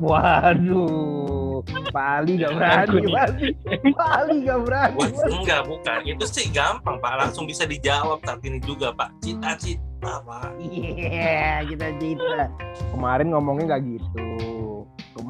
Waduh, 0.00 1.60
Pak 1.88 2.06
Ali 2.16 2.40
gak 2.40 2.52
berani 2.52 2.98
pasti. 3.06 3.48
Pak 3.90 4.10
Ali 4.16 4.36
gak 4.42 4.58
berani. 4.64 4.96
Enggak 5.30 5.62
bukan. 5.66 5.98
Itu 6.04 6.24
sih 6.24 6.48
gampang 6.48 6.96
Pak. 6.96 7.12
Langsung 7.18 7.44
bisa 7.44 7.64
dijawab 7.64 8.20
saat 8.22 8.40
ini 8.40 8.58
juga 8.60 8.90
Pak. 8.90 9.12
Cita-cita 9.20 10.24
Pak. 10.24 10.56
Iya, 10.58 11.64
kita 11.64 11.88
cita. 11.96 12.48
Kemarin 12.90 13.28
ngomongnya 13.28 13.64
nggak 13.70 13.82
gitu. 13.86 14.24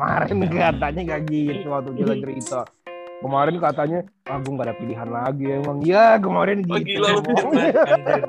Kemarin 0.00 0.48
katanya 0.48 1.00
nggak 1.12 1.22
gitu 1.28 1.66
waktu 1.68 1.90
kita 1.92 2.14
cerita. 2.24 2.60
Kemarin 3.20 3.60
katanya, 3.60 4.00
ah 4.32 4.40
gue 4.40 4.48
nggak 4.48 4.68
ada 4.72 4.76
pilihan 4.80 5.08
lagi 5.12 5.44
emang. 5.44 5.76
Ya 5.84 6.16
kemarin 6.16 6.64
gitu. 6.64 6.72
Oh 6.72 6.80
gila 6.80 7.08
ngomongnya. 7.20 7.72
anjir. 7.84 8.24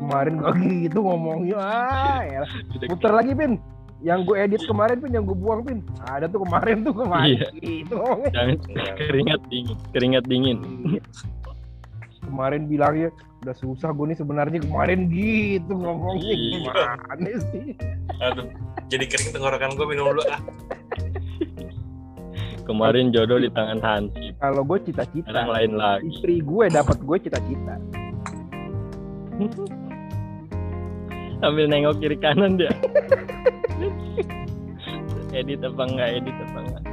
kemarin 0.00 0.42
gak 0.42 0.54
gitu 0.58 0.98
ngomongnya. 0.98 1.56
Ah, 1.62 2.20
ya. 2.26 2.42
Putar 2.90 3.12
lagi 3.14 3.38
pin. 3.38 3.62
Yang 4.02 4.20
gue 4.26 4.36
edit 4.40 4.62
kemarin 4.66 4.96
pin, 4.98 5.12
yang 5.14 5.24
gue 5.28 5.38
buang 5.38 5.62
pin. 5.62 5.78
Ada 6.10 6.26
tuh 6.26 6.42
kemarin 6.42 6.82
tuh 6.82 6.94
kemarin. 6.96 7.38
Iya. 7.38 7.48
Gitu. 7.54 8.02
Jangan 8.34 8.56
keringat 8.98 9.40
dingin, 9.46 9.78
keringat 9.94 10.24
dingin. 10.26 10.58
Kemarin 12.30 12.62
bilangnya 12.64 13.10
udah 13.42 13.56
susah 13.56 13.90
gue 13.90 14.06
nih 14.06 14.18
sebenarnya 14.18 14.58
kemarin 14.60 15.10
gitu 15.10 15.72
ngomongnya 15.72 16.30
Iya. 16.30 16.60
gimana 16.62 17.30
sih? 17.50 17.66
Aduh. 18.22 18.46
Jadi 18.86 19.04
kering 19.06 19.30
tenggorokan 19.32 19.74
gue 19.74 19.86
minum 19.86 20.06
dulu 20.08 20.22
ah. 20.26 20.40
Kemarin 22.62 23.10
jodoh 23.10 23.42
di 23.42 23.50
tangan 23.50 23.82
Hansip, 23.82 24.38
Kalau 24.38 24.62
gue 24.62 24.78
cita-cita, 24.80 25.26
sekarang 25.26 25.50
lain 25.50 25.72
lagi. 25.74 26.06
istri 26.06 26.38
gue 26.38 26.70
dapat 26.70 27.02
gue 27.02 27.16
cita-cita. 27.18 27.74
Sambil 31.40 31.66
nengok 31.66 31.98
kiri 31.98 32.14
kanan 32.14 32.54
dia. 32.54 32.70
edit 35.32 35.62
apa 35.62 35.82
enggak, 35.82 36.08
edit 36.14 36.36
apa 36.36 36.58
enggak. 36.60 36.84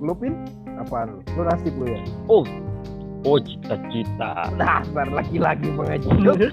Lu 0.00 0.14
pin? 0.14 0.34
Apaan? 0.78 1.20
Lu 1.34 1.42
nasib 1.44 1.74
lu 1.76 1.86
ya? 1.86 2.00
Oh, 2.26 2.46
oh 3.24 3.38
cita-cita. 3.38 4.50
Dasar 4.58 5.06
laki-laki 5.10 5.68
pengecut. 5.74 6.52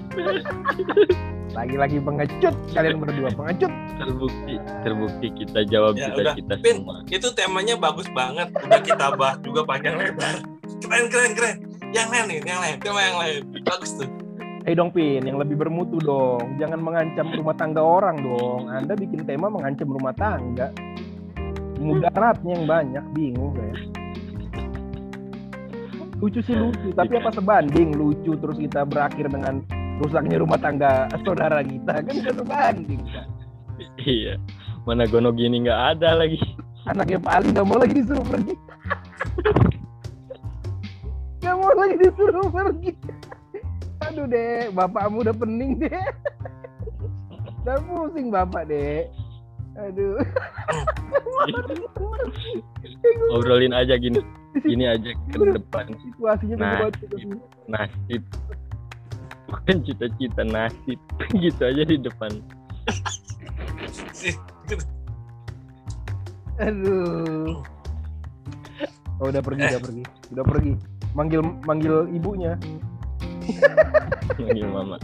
Lagi-lagi 1.50 1.98
pengecut. 1.98 2.54
Kalian 2.70 3.02
berdua 3.02 3.30
pengecut. 3.34 3.72
Terbukti, 3.98 4.54
terbukti 4.86 5.26
kita 5.34 5.60
jawab 5.66 5.98
Ya 5.98 6.14
udah, 6.14 6.34
cita-cita 6.38 6.54
Pin. 6.62 6.76
semua. 6.82 6.96
Itu 7.10 7.28
temanya 7.34 7.74
bagus 7.74 8.06
banget. 8.14 8.54
Udah 8.54 8.80
kita 8.80 9.06
bahas 9.18 9.38
juga 9.42 9.66
panjang 9.66 9.98
lebar. 9.98 10.46
Keren 10.80 11.06
keren 11.10 11.32
keren. 11.34 11.56
Yang 11.90 12.06
lain 12.06 12.24
nih, 12.30 12.38
yang 12.46 12.60
lain, 12.62 12.76
tema 12.78 13.00
yang 13.02 13.18
lain. 13.18 13.40
Bagus 13.66 13.90
tuh. 13.98 14.06
Eh 14.68 14.76
dong 14.78 14.94
Pin, 14.94 15.26
yang 15.26 15.42
lebih 15.42 15.58
bermutu 15.58 15.98
dong. 15.98 16.54
Jangan 16.62 16.78
mengancam 16.78 17.26
rumah 17.34 17.56
tangga 17.58 17.82
orang 17.82 18.22
dong. 18.22 18.70
Anda 18.70 18.94
bikin 18.94 19.26
tema 19.26 19.50
mengancam 19.50 19.90
rumah 19.90 20.14
tangga. 20.14 20.70
Mudaratnya 21.80 22.60
yang 22.60 22.66
banyak, 22.68 23.04
bingung 23.16 23.56
saya. 23.56 23.99
Lucu 26.20 26.40
sih 26.44 26.52
lucu, 26.52 26.92
tapi 26.92 27.16
apa 27.16 27.32
sebanding 27.32 27.96
lucu 27.96 28.36
terus 28.36 28.60
kita 28.60 28.84
berakhir 28.84 29.32
dengan 29.32 29.64
rusaknya 30.04 30.36
rumah 30.40 30.60
tangga 30.60 31.08
saudara 31.24 31.64
kita 31.64 32.04
kan 32.04 32.12
tidak 32.12 32.34
sebanding. 32.36 33.00
Pak. 33.08 33.26
Iya. 34.04 34.36
Mana 34.84 35.08
gono 35.08 35.32
gini 35.32 35.64
nggak 35.64 35.96
ada 35.96 36.20
lagi. 36.20 36.36
Anaknya 36.88 37.20
Pak 37.20 37.32
Ali 37.32 37.48
nggak 37.56 37.66
mau 37.68 37.80
lagi 37.80 37.94
disuruh 37.96 38.26
pergi. 38.28 38.54
Nggak 41.40 41.56
mau 41.56 41.72
lagi 41.72 41.94
disuruh 42.00 42.48
pergi. 42.52 42.92
Aduh 44.08 44.24
dek, 44.28 44.72
bapakmu 44.76 45.24
udah 45.24 45.36
pening 45.36 45.72
dek. 45.80 45.96
Udah 47.64 47.80
pusing 47.84 48.28
bapak 48.28 48.68
dek. 48.68 49.08
Aduh. 49.76 50.20
Obrolin 53.32 53.72
aja 53.72 53.96
gini, 53.96 54.20
gini 54.64 54.84
aja 54.84 55.10
ke 55.32 55.44
depan. 55.56 55.84
Situasinya 55.96 56.56
Nah, 56.58 56.72
nah. 57.68 57.86
Nasib. 57.86 58.22
Bukan 59.48 59.76
cita-cita 59.86 60.42
nasib. 60.44 60.98
gitu 61.42 61.62
aja 61.64 61.82
di 61.86 61.96
depan. 61.96 62.30
Aduh. 66.60 67.64
Oh, 69.20 69.28
udah 69.28 69.42
pergi, 69.44 69.64
udah 69.68 69.82
pergi, 69.84 70.02
udah 70.32 70.44
pergi. 70.44 70.72
Manggil 71.12 71.40
manggil 71.64 72.08
ibunya. 72.12 72.56
Manggil 74.36 74.68
mama. 74.68 74.96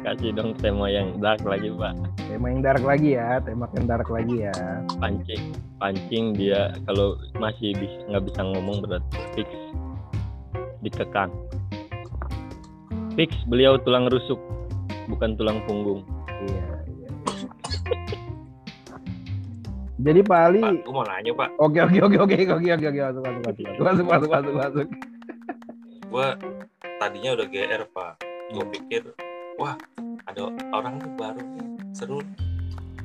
Kasih 0.00 0.32
dong 0.32 0.56
tema 0.56 0.88
yang 0.88 1.20
dark 1.20 1.44
lagi, 1.44 1.68
Pak. 1.68 1.92
Tema 2.24 2.46
yang 2.48 2.64
dark 2.64 2.80
lagi 2.80 3.20
ya, 3.20 3.36
tema 3.44 3.68
yang 3.76 3.84
dark 3.84 4.08
lagi 4.08 4.48
ya. 4.48 4.54
Pancing, 4.96 5.52
pancing 5.76 6.32
dia 6.32 6.72
kalau 6.88 7.20
masih 7.36 7.76
bisa 7.76 8.00
nggak 8.08 8.24
bisa 8.32 8.40
ngomong 8.40 8.80
berarti 8.80 9.20
fix 9.36 9.48
dikekang. 10.80 11.28
Fix 13.12 13.36
beliau 13.44 13.76
tulang 13.76 14.08
rusuk, 14.08 14.40
bukan 15.12 15.36
tulang 15.36 15.60
punggung. 15.68 16.00
Iya, 16.48 16.64
iya. 16.96 17.10
Jadi 20.00 20.20
Pak 20.24 20.40
Ali, 20.48 20.64
Pak, 20.64 20.80
aku 20.80 20.92
mau 20.96 21.04
nanya 21.04 21.32
Pak. 21.36 21.48
Oke 21.60 21.78
oke 21.84 21.98
oke 22.08 22.16
oke 22.24 22.36
oke 22.40 22.56
oke 22.56 22.86
oke 22.88 23.00
masuk 23.04 23.20
masuk 23.20 23.42
masuk 23.44 23.68
masuk 23.84 24.08
masuk 24.08 24.28
masuk. 24.32 24.54
masuk. 24.56 24.88
Gua 26.08 26.40
tadinya 26.96 27.36
udah 27.36 27.46
GR 27.52 27.82
Pak. 27.92 28.12
Gue 28.50 28.64
pikir 28.74 29.04
wah 29.60 29.76
ada 30.24 30.40
orang 30.72 30.96
nih 30.96 31.12
baru 31.14 31.40
nih, 31.42 31.64
seru. 31.92 32.24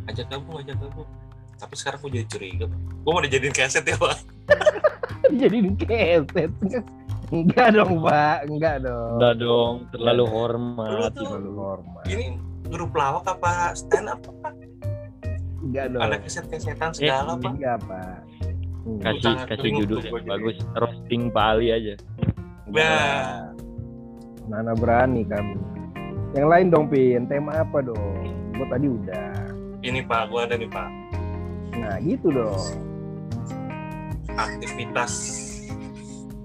Ajak 0.05 0.29
gabung, 0.29 0.55
ajak 0.57 0.77
gabung. 0.77 1.09
Tapi 1.55 1.73
sekarang 1.73 1.99
gue 1.99 2.11
jadi 2.13 2.27
curiga 2.27 2.65
Pak. 2.65 2.79
Gue 3.01 3.11
mau 3.11 3.21
dijadiin 3.21 3.51
keset 3.51 3.83
ya 3.83 3.95
Pak. 3.95 4.17
Jadi 5.35 5.57
keset. 5.75 6.51
Enggak 7.27 7.73
dong 7.73 7.99
Pak, 7.99 8.37
enggak 8.45 8.75
dong. 8.81 9.17
Udah 9.17 9.33
dong, 9.33 9.73
terlalu 9.89 10.23
hormat. 10.27 10.89
Lu 10.91 11.07
tuh- 11.09 11.25
Terlalu 11.25 11.51
hormat. 11.55 12.03
Ini 12.05 12.25
grup 12.65 12.93
lawak 12.93 13.25
apa 13.25 13.73
stand 13.73 14.07
up 14.07 14.21
Pak? 14.21 14.53
Enggak 15.59 15.85
dong. 15.89 16.01
Ada 16.03 16.15
keset-kesetan 16.21 16.91
segala 16.93 17.33
Pak. 17.35 17.51
Enggak 17.51 17.77
Pak. 17.83 18.17
Enggak. 18.85 19.13
Kasih 19.17 19.23
Sangat 19.25 19.47
kasih 19.49 19.69
judul 19.75 19.97
tuh 19.97 20.09
jadi. 20.13 20.27
bagus, 20.29 20.57
roasting 20.77 21.23
Pak 21.29 21.45
Ali 21.49 21.67
aja. 21.73 21.93
Nah, 22.67 23.49
Mana 24.45 24.77
berani 24.77 25.25
kami. 25.25 25.57
Yang 26.35 26.47
lain 26.51 26.67
dong 26.67 26.85
Pin, 26.91 27.23
tema 27.31 27.63
apa 27.63 27.79
dong? 27.79 28.27
Gue 28.51 28.67
tadi 28.67 28.87
udah. 28.91 29.31
ini 29.85 30.01
Pak, 30.03 30.33
gue 30.33 30.41
ada 30.41 30.55
nih 30.59 30.67
Pak. 30.67 30.89
Nah 31.79 31.95
gitu 32.03 32.27
dong. 32.33 32.59
Aktivitas. 34.35 35.13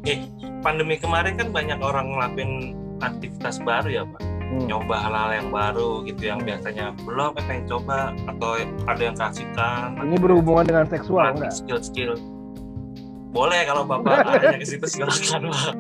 Eh, 0.06 0.22
pandemi 0.62 0.94
kemarin 0.94 1.34
kan 1.34 1.50
banyak 1.50 1.80
orang 1.82 2.14
ngelakuin 2.14 2.78
aktivitas 3.02 3.58
baru 3.66 3.88
ya 3.90 4.04
Pak. 4.06 4.22
Hmm. 4.50 4.66
nyoba 4.66 4.98
hal-hal 4.98 5.30
yang 5.30 5.48
baru 5.54 6.02
gitu 6.10 6.26
yang 6.26 6.42
biasanya 6.42 6.90
belum 7.06 7.38
pengen 7.38 7.70
coba 7.70 8.10
atau 8.26 8.58
ada 8.90 8.98
yang 8.98 9.14
kasihkan 9.14 9.94
Ini 9.94 10.18
berhubungan 10.18 10.66
dengan 10.66 10.90
seksual 10.90 11.38
enggak? 11.38 11.54
skill-skill 11.54 12.18
boleh 13.30 13.62
kalau 13.62 13.86
bapak 13.86 14.26
arahnya 14.26 14.58
ke 14.58 14.66
situ 14.66 14.86
silakan 14.90 15.54
pak 15.54 15.74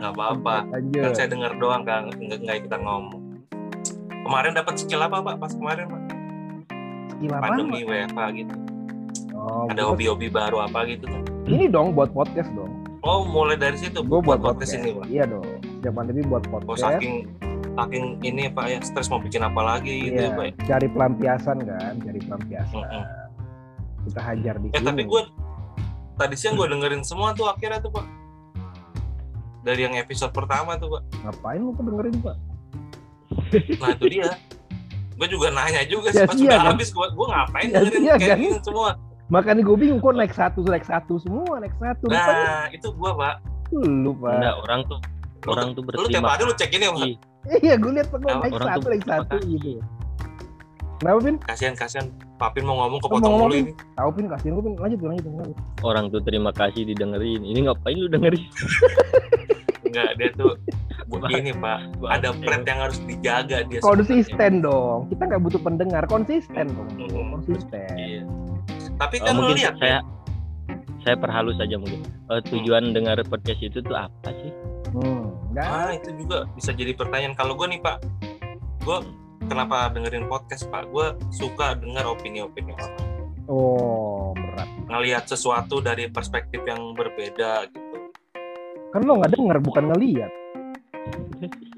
nggak 0.00 0.12
apa-apa 0.16 0.56
kan 0.72 1.12
saya 1.12 1.28
dengar 1.28 1.52
doang 1.60 1.84
kan 1.84 2.08
nggak 2.16 2.40
nggak 2.40 2.56
ikutan 2.64 2.80
ngomong 2.80 3.21
kemarin 4.22 4.52
dapat 4.52 4.74
skill 4.76 5.00
apa 5.00 5.16
pak 5.18 5.36
pas 5.36 5.52
kemarin 5.52 5.86
pak 5.86 6.00
Skill 7.12 7.32
apa? 7.32 7.42
pandemi 7.44 7.82
WFH 7.82 8.20
gitu 8.36 8.54
Oh, 9.34 9.66
ada 9.66 9.82
hobi-hobi 9.84 10.30
baru 10.30 10.62
apa 10.62 10.86
gitu 10.86 11.02
kan 11.04 11.22
Ini 11.44 11.66
dong 11.66 11.90
buat 11.92 12.10
podcast 12.10 12.46
dong. 12.52 12.70
oh 13.02 13.26
mulai 13.26 13.56
dari 13.56 13.74
situ 13.74 13.98
Gue 14.00 14.18
buat 14.18 14.38
podcast 14.38 14.70
ini 14.72 14.94
pak 14.94 15.06
Iya 15.08 15.24
dong. 15.26 15.42
Setiap 15.74 15.92
pandemi 15.92 16.22
buat 16.22 16.44
oh 16.44 16.62
podcast. 16.62 16.94
saking 16.94 17.26
saking 17.72 18.04
ini 18.22 18.46
Pak 18.46 18.66
ya 18.68 18.78
stres 18.78 19.08
mau 19.08 19.18
bikin 19.18 19.40
apa 19.40 19.58
lagi 19.58 19.90
gitu 20.04 20.20
Iya, 20.20 20.28
ya 20.28 20.36
Pak. 20.36 20.44
ya. 20.44 20.52
cari 20.68 20.86
pelampiasan 20.88 21.56
kan, 21.60 21.92
cari 21.98 22.20
pelampiasan. 22.20 22.84
Mm-mm. 22.84 23.04
Kita 24.04 24.20
hajar 24.20 24.54
di 24.56 24.68
Eh 24.68 24.72
sini. 24.72 24.86
tapi 24.86 25.02
gue 25.02 25.22
tadi 26.14 26.34
siang 26.36 26.54
gue 26.54 26.68
dengerin 26.68 27.02
semua 27.02 27.32
tuh 27.32 27.48
akhirnya 27.48 27.80
tuh 27.80 27.90
Pak. 27.90 28.06
Dari 29.62 29.80
yang 29.80 29.94
episode 29.96 30.30
pertama 30.30 30.76
tuh 30.76 30.86
Pak. 30.92 31.02
Ngapain 31.18 31.58
lu 31.58 31.72
dengerin, 31.72 32.14
Pak? 32.20 32.36
Nah 33.78 33.88
itu 33.90 34.06
dia. 34.08 34.30
Gue 35.12 35.28
juga 35.28 35.48
nanya 35.50 35.82
juga 35.84 36.08
Ya, 36.10 36.24
pas 36.24 36.34
iya, 36.34 36.48
udah 36.48 36.58
kan? 36.58 36.70
habis 36.72 36.88
gue 36.90 37.06
gue 37.06 37.26
ngapain 37.28 37.66
Ya, 37.66 37.78
dengerin 37.78 38.00
iya, 38.00 38.14
kayak 38.16 38.28
kan? 38.28 38.38
gini 38.40 38.58
semua. 38.60 38.90
Makanya 39.28 39.62
gue 39.62 39.76
bingung 39.76 40.00
kok 40.00 40.12
naik 40.12 40.32
satu, 40.32 40.60
naik 40.62 40.84
satu 40.84 41.14
semua, 41.18 41.54
naik 41.56 41.74
satu. 41.74 42.04
Rupanya 42.04 42.44
Nah 42.44 42.64
itu 42.70 42.88
gue 42.88 43.10
Pak. 43.14 43.34
lu, 43.72 44.12
Pak. 44.14 44.34
Enggak, 44.34 44.54
orang 44.60 44.80
tuh 44.84 44.98
Lu, 45.42 45.48
orang 45.50 45.68
tuh 45.72 45.82
lu 45.82 45.90
tiap 46.06 46.22
berterima 46.22 46.28
hari 46.28 46.42
lu 46.44 46.54
cek 46.54 46.70
ini 46.70 46.84
ya. 46.84 46.92
Iya, 47.58 47.74
gue 47.74 47.90
lihat 47.92 48.06
kok 48.08 48.18
Nah, 48.20 48.38
naik 48.38 48.52
orang 48.52 48.68
satu, 48.68 48.78
tuh 48.78 48.90
naik 48.90 49.04
satu 49.04 49.22
berterima 49.32 49.58
gitu. 49.58 49.80
Kenapa, 50.98 51.18
Pin? 51.18 51.36
Kasihan 51.42 51.74
kasihan. 51.74 52.06
Papin 52.38 52.62
mau 52.62 52.78
ngomong 52.78 53.02
kepotong 53.02 53.34
mulu 53.36 53.54
ini. 53.56 53.74
Tahu, 53.98 54.10
Pin, 54.14 54.26
kasihin 54.26 54.52
gue, 54.54 54.62
Pin. 54.62 54.74
Lanjut, 54.76 54.98
lanjut, 55.02 55.24
lanjut. 55.34 55.56
Orang 55.82 56.04
tuh 56.08 56.22
terima 56.22 56.50
kasih 56.52 56.82
didengerin. 56.84 57.42
Ini 57.42 57.66
ngapain 57.66 57.96
lu 57.96 58.06
dengerin? 58.06 58.42
Enggak 59.92 60.10
dia 60.16 60.28
tuh 60.32 60.52
buat 61.04 61.28
ini 61.28 61.52
Pak. 61.52 61.78
Ada 62.00 62.32
brand 62.32 62.64
yang 62.64 62.80
harus 62.80 62.98
dijaga 63.04 63.60
dia. 63.62 63.76
sebenarnya. 63.76 63.84
Konsisten 63.84 64.52
dong. 64.58 64.98
Kita 65.06 65.22
nggak 65.28 65.42
butuh 65.42 65.60
pendengar, 65.60 66.02
konsisten 66.06 66.66
dong. 66.72 66.88
Konsisten. 67.30 67.92
Iya. 67.92 68.22
Tapi 68.96 69.16
Oh, 69.20 69.22
kan 69.22 69.32
mungkin 69.36 69.56
lihat 69.58 69.76
saya 69.76 69.98
saya 71.02 71.16
perhalus 71.18 71.58
aja 71.58 71.76
mungkin. 71.76 72.00
Eh, 72.30 72.40
tujuan 72.48 72.90
dengar 72.90 73.20
podcast 73.26 73.60
itu 73.60 73.78
tuh 73.78 73.92
apa 73.92 74.32
sih? 74.32 74.52
Hmm, 74.90 75.28
enggak. 75.50 75.66
Ah 75.66 75.90
itu 75.92 76.08
juga 76.16 76.48
bisa 76.52 76.72
jadi 76.72 76.92
pertanyaan 76.92 77.34
kalau 77.34 77.52
gue 77.52 77.68
nih 77.68 77.80
Pak, 77.80 77.96
gue 78.80 78.98
kenapa 79.44 79.90
dengerin 79.90 80.24
podcast 80.24 80.64
Pak? 80.68 80.88
Gue 80.88 81.12
suka 81.28 81.74
dengar 81.74 82.06
opini-opini 82.06 82.72
orang, 82.72 82.96
Oh, 83.44 84.32
berat. 84.32 84.68
ngelihat 84.86 85.24
sesuatu 85.26 85.80
dari 85.80 86.08
perspektif 86.08 86.62
yang 86.62 86.94
berbeda 86.94 87.68
gitu. 87.68 87.91
Kan 88.92 89.02
lo 89.02 89.12
nggak 89.16 89.32
denger, 89.32 89.56
bukan 89.58 89.84
ngeliat. 89.88 90.32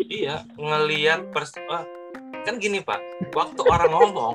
Iya, 0.04 0.44
ngelihat 0.54 1.30
pers 1.30 1.54
ah, 1.66 1.86
kan 2.44 2.58
gini 2.58 2.78
Pak, 2.78 3.00
waktu 3.32 3.60
orang 3.64 3.90
ngomong, 3.90 4.34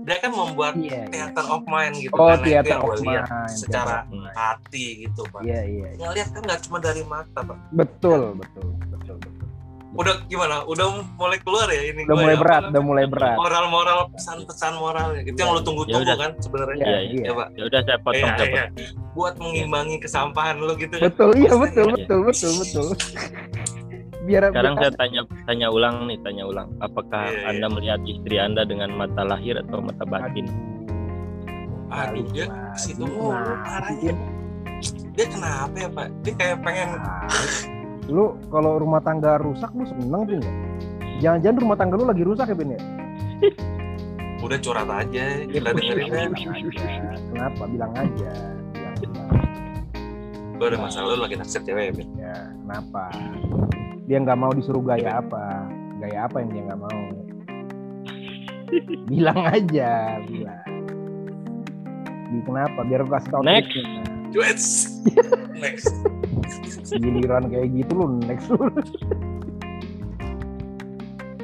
dia 0.00 0.16
kan 0.16 0.32
membuat 0.32 0.74
Iya, 0.74 1.04
iya. 1.04 1.04
theater 1.06 1.44
of 1.46 1.62
mind 1.66 1.94
gitu 1.98 2.14
Oh, 2.14 2.30
kan, 2.30 2.40
itu 2.40 2.46
theater 2.48 2.78
of 2.80 2.96
mind. 2.98 3.26
secara 3.50 3.96
mind. 4.06 4.32
hati 4.32 4.86
gitu 5.04 5.22
Pak. 5.28 5.42
Iya, 5.42 5.60
iya, 5.62 5.86
iya. 5.90 5.98
Ngelihat 6.00 6.28
kan 6.32 6.42
nggak 6.42 6.60
cuma 6.64 6.78
dari 6.78 7.02
mata 7.04 7.40
Pak. 7.42 7.56
Betul, 7.70 8.20
betul, 8.34 8.66
betul, 8.88 9.16
betul. 9.18 9.36
Udah 9.90 10.14
gimana? 10.24 10.62
Udah 10.64 10.86
mulai 11.12 11.36
keluar 11.36 11.66
ya 11.66 11.82
ini 11.84 12.06
Udah 12.06 12.14
gua 12.14 12.22
mulai 12.22 12.32
ya, 12.32 12.40
berat, 12.40 12.62
apa 12.62 12.70
udah 12.70 12.82
mulai 12.86 13.04
berat. 13.06 13.36
moral-moral 13.36 14.00
pesan-pesan 14.14 14.72
moral 14.76 15.08
itu 15.18 15.34
yang 15.34 15.50
lu 15.50 15.60
tunggu-tunggu 15.60 16.06
Ya 16.06 16.06
udah. 16.06 16.16
kan 16.16 16.30
sebenarnya 16.38 16.78
Iya, 16.78 16.86
Iya, 16.86 17.00
iya. 17.02 17.24
ya 17.26 17.32
pak 17.34 17.48
Ya 17.50 17.62
udah 17.66 17.80
saya 17.82 17.98
potong, 17.98 18.14
Iya, 18.16 18.30
saya 18.30 18.46
iya. 18.46 18.64
potong. 18.70 18.99
Buat 19.10 19.34
mengimbangi 19.36 19.98
kesampahan 19.98 20.56
lu 20.56 20.74
gitu 20.74 20.94
Betul, 20.96 21.34
iya 21.34 21.50
Pasti. 21.50 21.62
betul, 21.66 21.86
betul, 21.92 22.20
betul, 22.24 22.52
betul. 22.56 22.86
Biar 24.20 24.46
Sekarang 24.46 24.74
biar- 24.74 24.84
saya 24.86 24.92
tanya 24.96 25.20
tanya 25.42 25.66
ulang 25.68 26.06
nih, 26.06 26.18
tanya 26.20 26.44
ulang. 26.44 26.68
Apakah 26.78 27.26
Iya, 27.26 27.34
iya. 27.34 27.48
Anda 27.50 27.66
melihat 27.68 28.00
istri 28.04 28.36
Anda 28.36 28.62
dengan 28.62 28.92
mata 28.92 29.22
lahir 29.22 29.58
atau 29.58 29.80
mata 29.80 30.04
batin? 30.04 30.46
aduh 31.90 32.22
dia 32.30 32.46
situ 32.72 33.02
Nah, 33.02 33.66
arahnya 33.66 34.14
dia 35.10 35.26
kenapa 35.26 35.74
ya 35.74 35.88
pak 35.90 36.06
dia 36.22 36.34
kayak 36.38 36.62
pengen 36.62 37.02
lu 38.06 38.38
kalau 38.46 38.78
rumah 38.78 39.02
tangga 39.02 39.42
rusak 39.42 39.66
lu 39.72 39.82
seneng 39.84 40.22
Pin 40.22 40.38
ya? 40.38 40.52
Jangan-jangan 41.20 41.58
rumah 41.58 41.74
tangga 41.74 41.94
lu 41.96 42.06
lagi 42.06 42.22
rusak 42.22 42.46
ya 42.46 42.54
Pin 42.54 42.70
ya? 42.70 42.80
udah 44.38 44.56
curhat 44.56 44.86
aja 44.88 45.24
kita 45.44 45.68
dengerin 45.68 46.06
ya 46.06 46.24
Bilang 46.30 46.32
aja. 46.70 47.18
Kenapa? 47.26 47.62
Bilang 47.66 47.92
aja. 47.92 48.30
Gue 50.60 50.66
ada 50.68 50.78
masalah 50.78 51.16
lu 51.16 51.24
lagi 51.24 51.36
naksir 51.40 51.64
cewek 51.64 51.96
ya. 51.96 52.04
Ya, 52.20 52.36
kenapa? 52.52 53.04
Dia 54.04 54.18
nggak 54.20 54.38
mau 54.38 54.52
disuruh 54.52 54.84
gaya 54.84 55.24
apa? 55.24 55.66
Gaya 56.00 56.28
apa 56.28 56.36
yang 56.44 56.50
dia 56.52 56.62
nggak 56.68 56.80
mau? 56.80 57.00
bilang 59.10 59.40
aja, 59.48 60.20
bilang. 60.28 60.68
Di 62.30 62.38
kenapa? 62.44 62.80
Biar 62.86 63.02
gue 63.06 63.12
kasih 63.14 63.30
tau 63.32 63.42
Next. 64.30 65.10
next 65.64 65.94
giliran 66.98 67.46
kayak 67.46 67.68
gitu 67.70 67.92
lu 67.94 68.06
next 68.26 68.50
lu. 68.50 68.66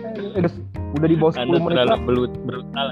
Eh, 0.03 0.43
udah, 0.43 0.53
udah 0.99 1.09
di 1.09 1.17
bawah 1.19 1.35
10 1.35 1.43
Anda 1.47 1.59
menit 1.63 1.77
terlalu 1.77 1.97
belut 2.03 2.33
brutal. 2.43 2.89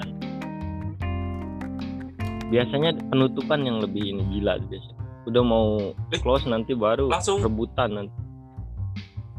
Biasanya 2.55 2.91
penutupan 3.11 3.61
yang 3.61 3.83
lebih 3.83 4.15
ini 4.15 4.23
gila 4.31 4.63
biasanya. 4.63 5.03
Udah 5.25 5.43
mau 5.43 5.67
Eh, 6.13 6.21
close 6.21 6.47
nanti 6.47 6.73
baru 6.73 7.11
langsung 7.11 7.43
rebutan 7.43 7.91
nanti. 7.93 8.15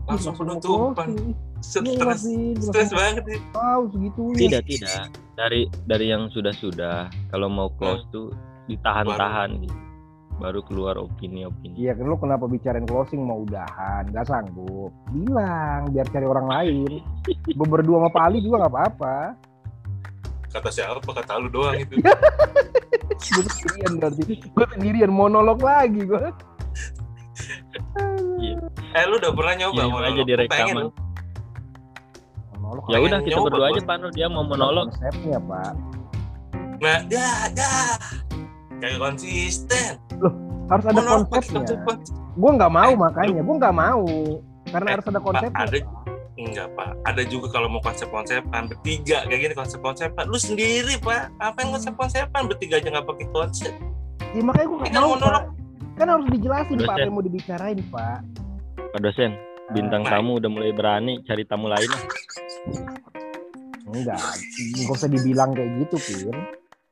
langsung 0.05 0.35
mau 0.35 0.39
penutupan 0.43 1.09
closing. 1.15 1.33
Iya, 1.65 2.13
stres 2.13 2.29
stres 2.61 2.91
banget 2.93 3.23
nih 3.25 3.39
tahu 3.49 3.81
segitu 3.89 4.21
Tidak, 4.37 4.61
tidak. 4.67 5.09
Dari 5.33 5.61
dari 5.87 6.05
yang 6.11 6.29
sudah-sudah 6.29 7.09
kalau 7.31 7.47
mau 7.47 7.73
close 7.73 8.05
tuh 8.11 8.29
ditahan-tahan 8.67 9.63
gitu. 9.63 9.77
Baru 10.35 10.59
keluar 10.61 10.99
opini-opini. 10.99 11.79
Iya 11.79 11.95
kan 11.95 12.05
lu 12.05 12.19
kenapa 12.19 12.45
bicarain 12.45 12.83
closing 12.83 13.23
mau 13.23 13.41
udahan 13.41 14.11
nggak 14.11 14.27
sanggup 14.27 14.91
bilang 15.09 15.87
biar 15.89 16.05
cari 16.11 16.27
orang 16.27 16.47
lain 16.51 16.99
berdua 17.71 18.03
sama 18.03 18.09
Pali 18.11 18.43
juga 18.43 18.67
nggak 18.67 18.73
apa-apa 18.75 19.15
kata 20.55 20.69
siapa? 20.71 20.99
Kata 21.03 21.35
lu 21.37 21.49
doang 21.49 21.75
itu. 21.75 21.99
Gue 23.25 23.43
sendirian 23.45 23.93
berarti. 23.97 24.23
Gue 24.41 24.65
sendirian 24.71 25.11
monolog 25.11 25.59
lagi 25.59 26.01
gue 26.01 26.23
eh 28.95 29.03
lu 29.05 29.19
udah 29.19 29.31
pernah 29.35 29.53
nyoba 29.57 29.75
Kirim 29.75 29.91
monolog? 29.91 30.13
aja 30.15 30.21
di 30.23 30.33
rekaman. 30.35 30.85
monolog 32.55 32.83
Ya 32.87 32.97
udah 32.97 33.19
kita 33.19 33.29
nyoba 33.29 33.45
berdua 33.45 33.65
aja 33.67 33.81
Pak. 33.81 33.97
Dia 34.13 34.27
mau 34.27 34.43
monolog. 34.43 34.85
konsepnya 34.89 35.39
pak. 35.41 35.73
Nah 36.75 36.97
dah 37.05 37.39
dah 37.51 37.91
kayak 38.79 38.97
konsisten. 38.97 39.93
Harus 40.65 40.83
ada 40.83 40.97
Monolog, 40.97 41.27
konsepnya. 41.29 41.77
gue 42.35 42.51
nggak 42.57 42.73
mau 42.73 42.89
Eh, 42.89 42.97
makanya 42.97 43.41
gue 43.43 43.55
nggak 43.55 43.75
mau. 43.75 44.05
Karena 44.65 44.87
Eh, 44.87 44.93
harus 44.97 45.05
ada 45.05 45.19
konsepnya 45.21 45.53
ada-. 45.61 45.85
Enggak 46.35 46.67
pak, 46.75 46.99
ada 47.07 47.23
juga 47.23 47.47
kalau 47.47 47.71
mau 47.71 47.79
konsep-konsepan 47.79 48.67
bertiga 48.67 49.23
kayak 49.23 49.39
gini 49.39 49.53
konsep-konsepan. 49.55 50.27
Lu 50.27 50.35
sendiri 50.35 50.99
pak, 50.99 51.31
apa 51.39 51.57
yang 51.63 51.71
konsep-konsepan 51.79 52.41
bertiga 52.51 52.83
aja 52.83 52.91
nggak 52.91 53.07
pakai 53.07 53.27
konsep? 53.31 53.73
ya 54.35 54.41
makanya 54.43 54.67
gue 54.67 54.77
nggak 54.83 54.99
mau 54.99 55.15
pak 55.15 55.43
kan 55.95 56.07
harus 56.11 56.27
dijelasin 56.27 56.77
pak 56.83 56.91
apa 56.91 57.07
yang 57.07 57.15
mau 57.15 57.23
dibicarain 57.23 57.79
pak 57.87 58.19
Pak 58.75 58.99
dosen, 59.03 59.35
bintang 59.75 60.07
Nah. 60.07 60.11
tamu 60.19 60.39
udah 60.39 60.47
mulai 60.47 60.71
berani 60.71 61.19
cari 61.27 61.43
tamu 61.43 61.67
lain. 61.67 61.87
lah. 61.87 62.03
enggak 63.91 64.19
nggak 64.75 64.91
usah 64.91 65.07
dibilang 65.11 65.55
kayak 65.55 65.71
gitu 65.87 65.95
Pin 66.03 66.35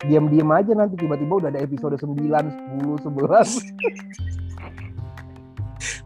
diam-diam 0.04 0.52
aja 0.52 0.72
nanti 0.76 1.00
tiba-tiba 1.00 1.40
udah 1.40 1.50
ada 1.52 1.64
episode 1.64 1.96
9, 1.96 2.12
10, 2.28 3.08
11 3.08 4.53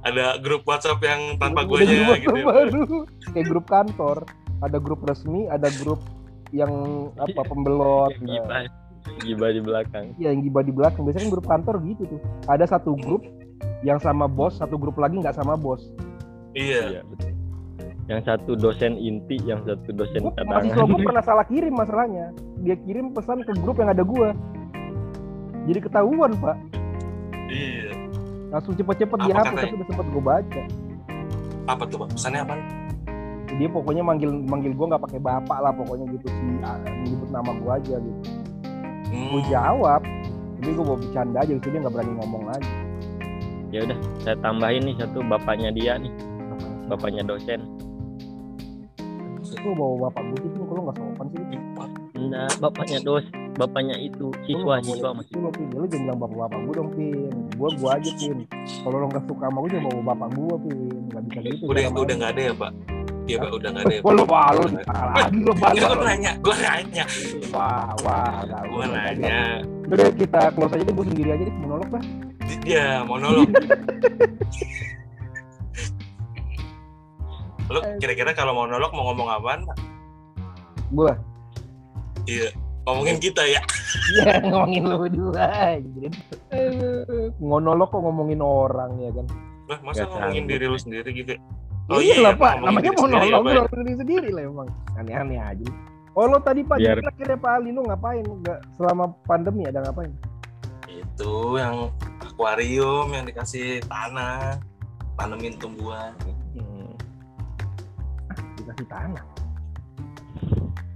Ada 0.08 0.40
grup 0.40 0.64
WhatsApp 0.64 1.00
yang 1.02 1.22
tanpa 1.36 1.62
gue 1.62 1.78
grup 1.78 1.84
gitu. 1.84 1.94
ya, 1.94 2.08
Pak. 2.08 2.46
baru 2.46 2.84
kayak 3.30 3.46
grup 3.46 3.66
kantor 3.68 4.18
ada 4.58 4.78
grup 4.78 5.02
resmi 5.04 5.46
ada 5.48 5.68
grup 5.76 6.00
yang 6.50 6.72
apa 7.16 7.42
pembelot 7.44 8.16
nah, 8.18 8.26
Gibah, 8.26 8.62
gibah 9.20 9.50
di 9.50 9.60
belakang. 9.60 10.06
ya 10.16 10.32
yang 10.32 10.42
gibah 10.42 10.62
di 10.62 10.72
belakang 10.72 11.04
biasanya 11.04 11.22
kan 11.22 11.32
grup 11.32 11.46
kantor 11.46 11.76
gitu 11.84 12.04
tuh 12.08 12.20
ada 12.46 12.64
satu 12.64 12.96
grup 12.96 13.22
yang 13.82 13.98
sama 13.98 14.26
bos 14.26 14.56
satu 14.56 14.76
grup 14.76 14.96
lagi 14.96 15.18
nggak 15.18 15.34
sama 15.34 15.54
bos 15.54 15.84
Iya. 16.52 16.82
Iya 16.90 17.02
betul. 17.06 17.32
Yang 18.08 18.22
satu 18.24 18.52
dosen 18.56 18.96
inti, 18.96 19.36
yang 19.44 19.62
satu 19.62 19.92
dosen 19.92 20.24
Gua- 20.24 20.34
mahasiswa 20.42 20.74
cadangan. 20.74 20.90
gue 20.90 21.06
pernah 21.12 21.22
salah 21.22 21.46
kirim 21.46 21.74
masalahnya 21.74 22.26
dia 22.58 22.76
kirim 22.80 23.12
pesan 23.12 23.44
ke 23.44 23.52
grup 23.58 23.78
yang 23.78 23.92
ada 23.92 24.02
gua 24.02 24.32
jadi 25.66 25.80
ketahuan 25.80 26.32
pak 26.36 26.56
Iya. 27.48 27.92
Langsung 28.48 28.74
cepet-cepet 28.76 29.18
Apa 29.20 29.26
dihapus 29.28 29.58
tapi 29.60 29.74
udah 29.76 29.88
sempet 29.88 30.08
gue 30.08 30.24
baca. 30.24 30.62
Apa 31.68 31.84
tuh 31.88 31.98
pak? 32.04 32.08
Pesannya 32.16 32.42
apa? 32.48 32.56
dia 33.58 33.66
pokoknya 33.72 34.04
manggil 34.06 34.30
manggil 34.46 34.76
gue 34.76 34.86
nggak 34.86 35.02
pakai 35.02 35.20
bapak 35.24 35.60
lah 35.64 35.74
pokoknya 35.74 36.06
gitu 36.14 36.28
sih. 36.30 36.44
Menyebut 36.86 37.30
nama 37.32 37.52
gue 37.56 37.72
aja 37.72 37.96
gitu. 37.98 38.22
Hmm. 39.08 39.32
gue 39.32 39.42
jawab 39.48 40.04
tapi 40.58 40.74
gue 40.74 40.86
mau 40.86 40.98
bercanda 40.98 41.38
aja 41.46 41.54
itu 41.54 41.68
dia 41.70 41.80
nggak 41.80 41.94
berani 41.94 42.14
ngomong 42.18 42.44
lagi. 42.50 42.72
Ya 43.72 43.80
udah, 43.84 44.00
saya 44.24 44.36
tambahin 44.42 44.84
nih 44.90 44.96
satu 44.96 45.20
bapaknya 45.28 45.70
dia 45.76 46.00
nih, 46.00 46.12
bapaknya 46.88 47.24
dosen. 47.28 47.62
gue 49.58 49.74
bawa 49.76 50.08
bapak 50.08 50.24
gue 50.32 50.40
gitu 50.48 50.64
kalau 50.64 50.82
nggak 50.88 50.98
sopan 50.98 51.26
sih? 51.30 51.60
Enggak, 52.18 52.52
bapaknya 52.58 53.00
dos, 53.04 53.26
bapaknya 53.58 53.98
itu 53.98 54.30
siswa 54.46 54.78
siswa 54.86 55.10
masih. 55.18 55.34
itu 55.34 55.38
lo 55.42 55.50
pin 55.50 55.68
lu 55.74 55.86
jangan 55.90 56.06
bilang 56.06 56.20
bapak 56.22 56.38
bapak 56.46 56.60
gue 56.62 56.74
dong 56.78 56.90
pin 56.94 57.34
gue 57.58 57.70
gue 57.74 57.90
aja 57.90 58.12
pin 58.22 58.38
kalau 58.86 58.98
lo 59.02 59.06
nggak 59.10 59.26
suka 59.26 59.50
sama 59.50 59.58
gue 59.66 59.70
jangan 59.74 59.90
bawa 59.90 60.02
bapak 60.14 60.30
gue 60.38 60.56
pin 60.62 60.78
nggak 61.10 61.24
bisa 61.26 61.40
gitu 61.42 61.64
Udah 61.66 61.82
cara 61.82 61.98
udah 61.98 62.16
nggak 62.16 62.32
ada 62.38 62.42
ya 62.42 62.54
pak? 62.54 62.72
Iya 63.28 63.44
pak 63.44 63.52
udah 63.60 63.70
nggak 63.76 63.84
ada. 63.84 63.92
ya, 63.92 64.00
Pak. 64.00 64.14
lo 64.16 64.24
balu 64.24 64.64
lagi 64.72 65.36
lo. 65.44 65.52
Enggak, 65.52 65.76
gue 65.76 66.00
nanya, 66.08 66.32
gue 66.40 66.56
nanya, 66.64 67.04
Wah, 67.52 67.92
wah, 68.08 68.40
gue 68.48 68.86
nanya. 68.88 69.68
Udah 69.92 70.08
kita 70.16 70.40
close 70.56 70.72
aja 70.80 70.88
deh, 70.88 70.96
gue 70.96 71.06
sendiri 71.12 71.36
aja 71.36 71.44
deh, 71.44 71.56
monolog 71.60 71.92
lah. 71.92 72.00
Dia 72.64 73.04
monolog. 73.04 73.52
Lu 77.68 77.84
kira-kira 78.00 78.32
kalau 78.32 78.56
monolog 78.56 78.96
mau 78.96 79.12
ngomong 79.12 79.28
apaan? 79.28 79.68
Pak? 79.68 79.76
Gue, 80.96 81.12
Iya, 82.28 82.52
ngomongin 82.88 83.18
kita 83.20 83.44
ya. 83.44 83.60
ya 84.16 84.40
ngomongin 84.48 84.84
berdua 84.88 85.44
anjir. 85.76 86.12
Eh, 86.50 87.28
Monolog 87.38 87.92
kok 87.92 88.00
ngomongin 88.00 88.40
orang 88.40 88.96
ya 88.98 89.12
kan. 89.12 89.28
Lah, 89.68 89.80
masa 89.84 90.08
Nggak 90.08 90.10
ngomongin 90.10 90.32
sanggup. 90.40 90.52
diri 90.56 90.66
lu 90.66 90.78
sendiri 90.80 91.10
gitu? 91.12 91.34
iya 92.00 92.20
lah 92.20 92.36
pak, 92.36 92.60
ngomongin 92.60 92.68
namanya 92.68 92.84
diri 92.84 93.00
sendiri 93.00 93.28
monolog 93.28 93.32
ya, 93.32 93.38
Pak. 93.44 93.56
lo 93.56 93.64
sendiri 93.70 93.94
sendiri 93.96 94.30
lah 94.32 94.44
emang. 94.44 94.70
Aneh-aneh 94.96 95.40
aja. 95.40 95.68
Oh 96.12 96.26
lo 96.26 96.38
tadi 96.42 96.62
pak, 96.64 96.78
Biar- 96.80 96.98
jadi 96.98 97.06
akhirnya 97.06 97.38
Pak 97.38 97.52
Ali 97.54 97.70
lo 97.70 97.82
ngapain? 97.86 98.26
Nggak 98.26 98.60
selama 98.74 99.04
pandemi 99.24 99.64
ada 99.64 99.80
ngapain? 99.84 100.12
Itu 100.88 101.34
yang 101.56 101.92
akuarium 102.20 103.08
yang 103.12 103.24
dikasih 103.24 103.84
tanah, 103.86 104.58
tanemin 105.14 105.56
tumbuhan. 105.56 106.12
Hmm. 106.56 106.92
Dikasih 108.58 108.88
tanah. 108.90 109.24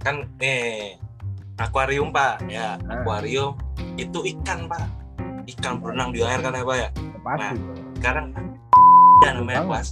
Kan 0.02 0.26
nih, 0.36 0.98
akuarium 1.56 2.08
pak, 2.10 2.40
ya 2.46 2.76
Ah. 2.82 3.00
akuarium 3.00 3.56
itu 3.94 4.18
ikan 4.36 4.64
pak, 4.66 4.86
ikan 5.48 5.78
berenang 5.78 6.10
di 6.10 6.20
air 6.20 6.40
kan 6.40 6.52
ya 6.52 6.64
pak 6.64 6.76
ya. 6.78 6.88
Pasti. 7.22 7.56
Sekarang 7.96 8.26
ya 9.20 9.30
namanya 9.32 9.60
akuas. 9.62 9.88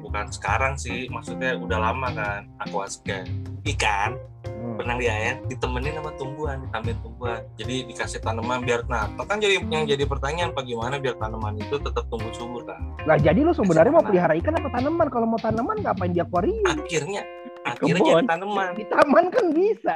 Bukan 0.00 0.26
sekarang 0.30 0.74
sih, 0.74 1.04
maksudnya 1.08 1.58
udah 1.58 1.78
lama 1.82 2.08
kan 2.10 2.40
aquascape. 2.60 3.28
Ikan 3.66 4.14
Hmm. 4.46 4.78
berenang 4.78 4.98
di 4.98 5.06
air 5.06 5.36
ditemenin 5.44 5.94
sama 5.94 6.10
tumbuhan 6.16 6.56
ditambahin 6.60 6.98
tumbuhan 6.98 7.38
jadi 7.54 7.86
dikasih 7.86 8.18
tanaman 8.18 8.62
biar 8.62 8.86
nah 8.86 9.04
kan 9.20 9.36
jadi 9.36 9.58
yang 9.60 9.84
jadi 9.84 10.06
pertanyaan 10.06 10.50
pak 10.50 10.64
gimana 10.64 10.96
biar 10.96 11.14
tanaman 11.16 11.54
itu 11.56 11.76
tetap 11.76 12.06
tumbuh 12.08 12.30
subur 12.32 12.62
kan 12.62 12.78
Lah 13.04 13.14
jadi 13.14 13.42
lo 13.42 13.50
sebenarnya 13.52 13.90
mau 13.90 14.00
Sama. 14.00 14.08
pelihara 14.08 14.34
ikan 14.36 14.54
apa 14.56 14.68
tanaman? 14.72 15.06
Kalau 15.06 15.26
mau 15.28 15.36
tanaman 15.36 15.76
ngapain 15.78 16.10
di 16.10 16.18
akuarium? 16.18 16.62
akhirnya 16.64 17.22
akhirnya 17.64 18.00
Kebun. 18.00 18.08
jadi 18.08 18.24
tanaman 18.24 18.68
Di 18.72 18.84
taman 18.86 19.24
kan 19.28 19.44
bisa. 19.52 19.94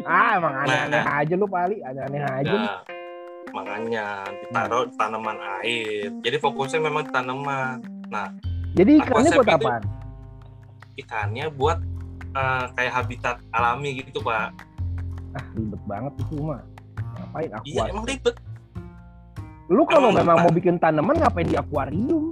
Ah 0.00 0.36
emang 0.36 0.54
aneh-aneh 0.56 1.00
Nah. 1.00 1.18
aja 1.18 1.34
lo 1.34 1.46
Pali, 1.46 1.76
aneh-aneh 1.80 2.20
aja. 2.22 2.46
lu. 2.46 2.56
nah, 2.56 2.80
makanya 3.50 4.06
ditaruh 4.38 4.86
di 4.86 4.94
tanaman 4.94 5.34
air 5.58 6.06
jadi 6.20 6.36
fokusnya 6.38 6.80
memang 6.80 7.04
tanaman 7.08 7.82
Jadi 8.72 8.92
ikannya 8.96 9.30
buat 9.32 9.48
apaan? 9.50 9.82
ikannya 10.96 11.46
buat 11.50 11.78
eh, 12.30 12.64
kayak 12.72 12.92
habitat 12.94 13.36
alami 13.50 13.98
gitu 13.98 14.20
pak 14.20 14.54
Ah 15.32 15.44
ribet 15.52 15.82
banget 15.84 16.12
itu 16.20 16.36
mah. 16.40 16.62
Ngapain 17.12 17.46
iya 17.46 17.54
akuarium? 17.56 17.90
emang 17.92 18.06
ribet 18.06 18.36
Lu 19.68 19.82
kalau 19.84 20.08
Emang 20.08 20.18
memang 20.20 20.36
apa? 20.36 20.44
mau 20.44 20.52
bikin 20.52 20.74
tanaman 20.76 21.14
ngapain 21.16 21.46
di 21.46 21.54
akuarium? 21.54 22.24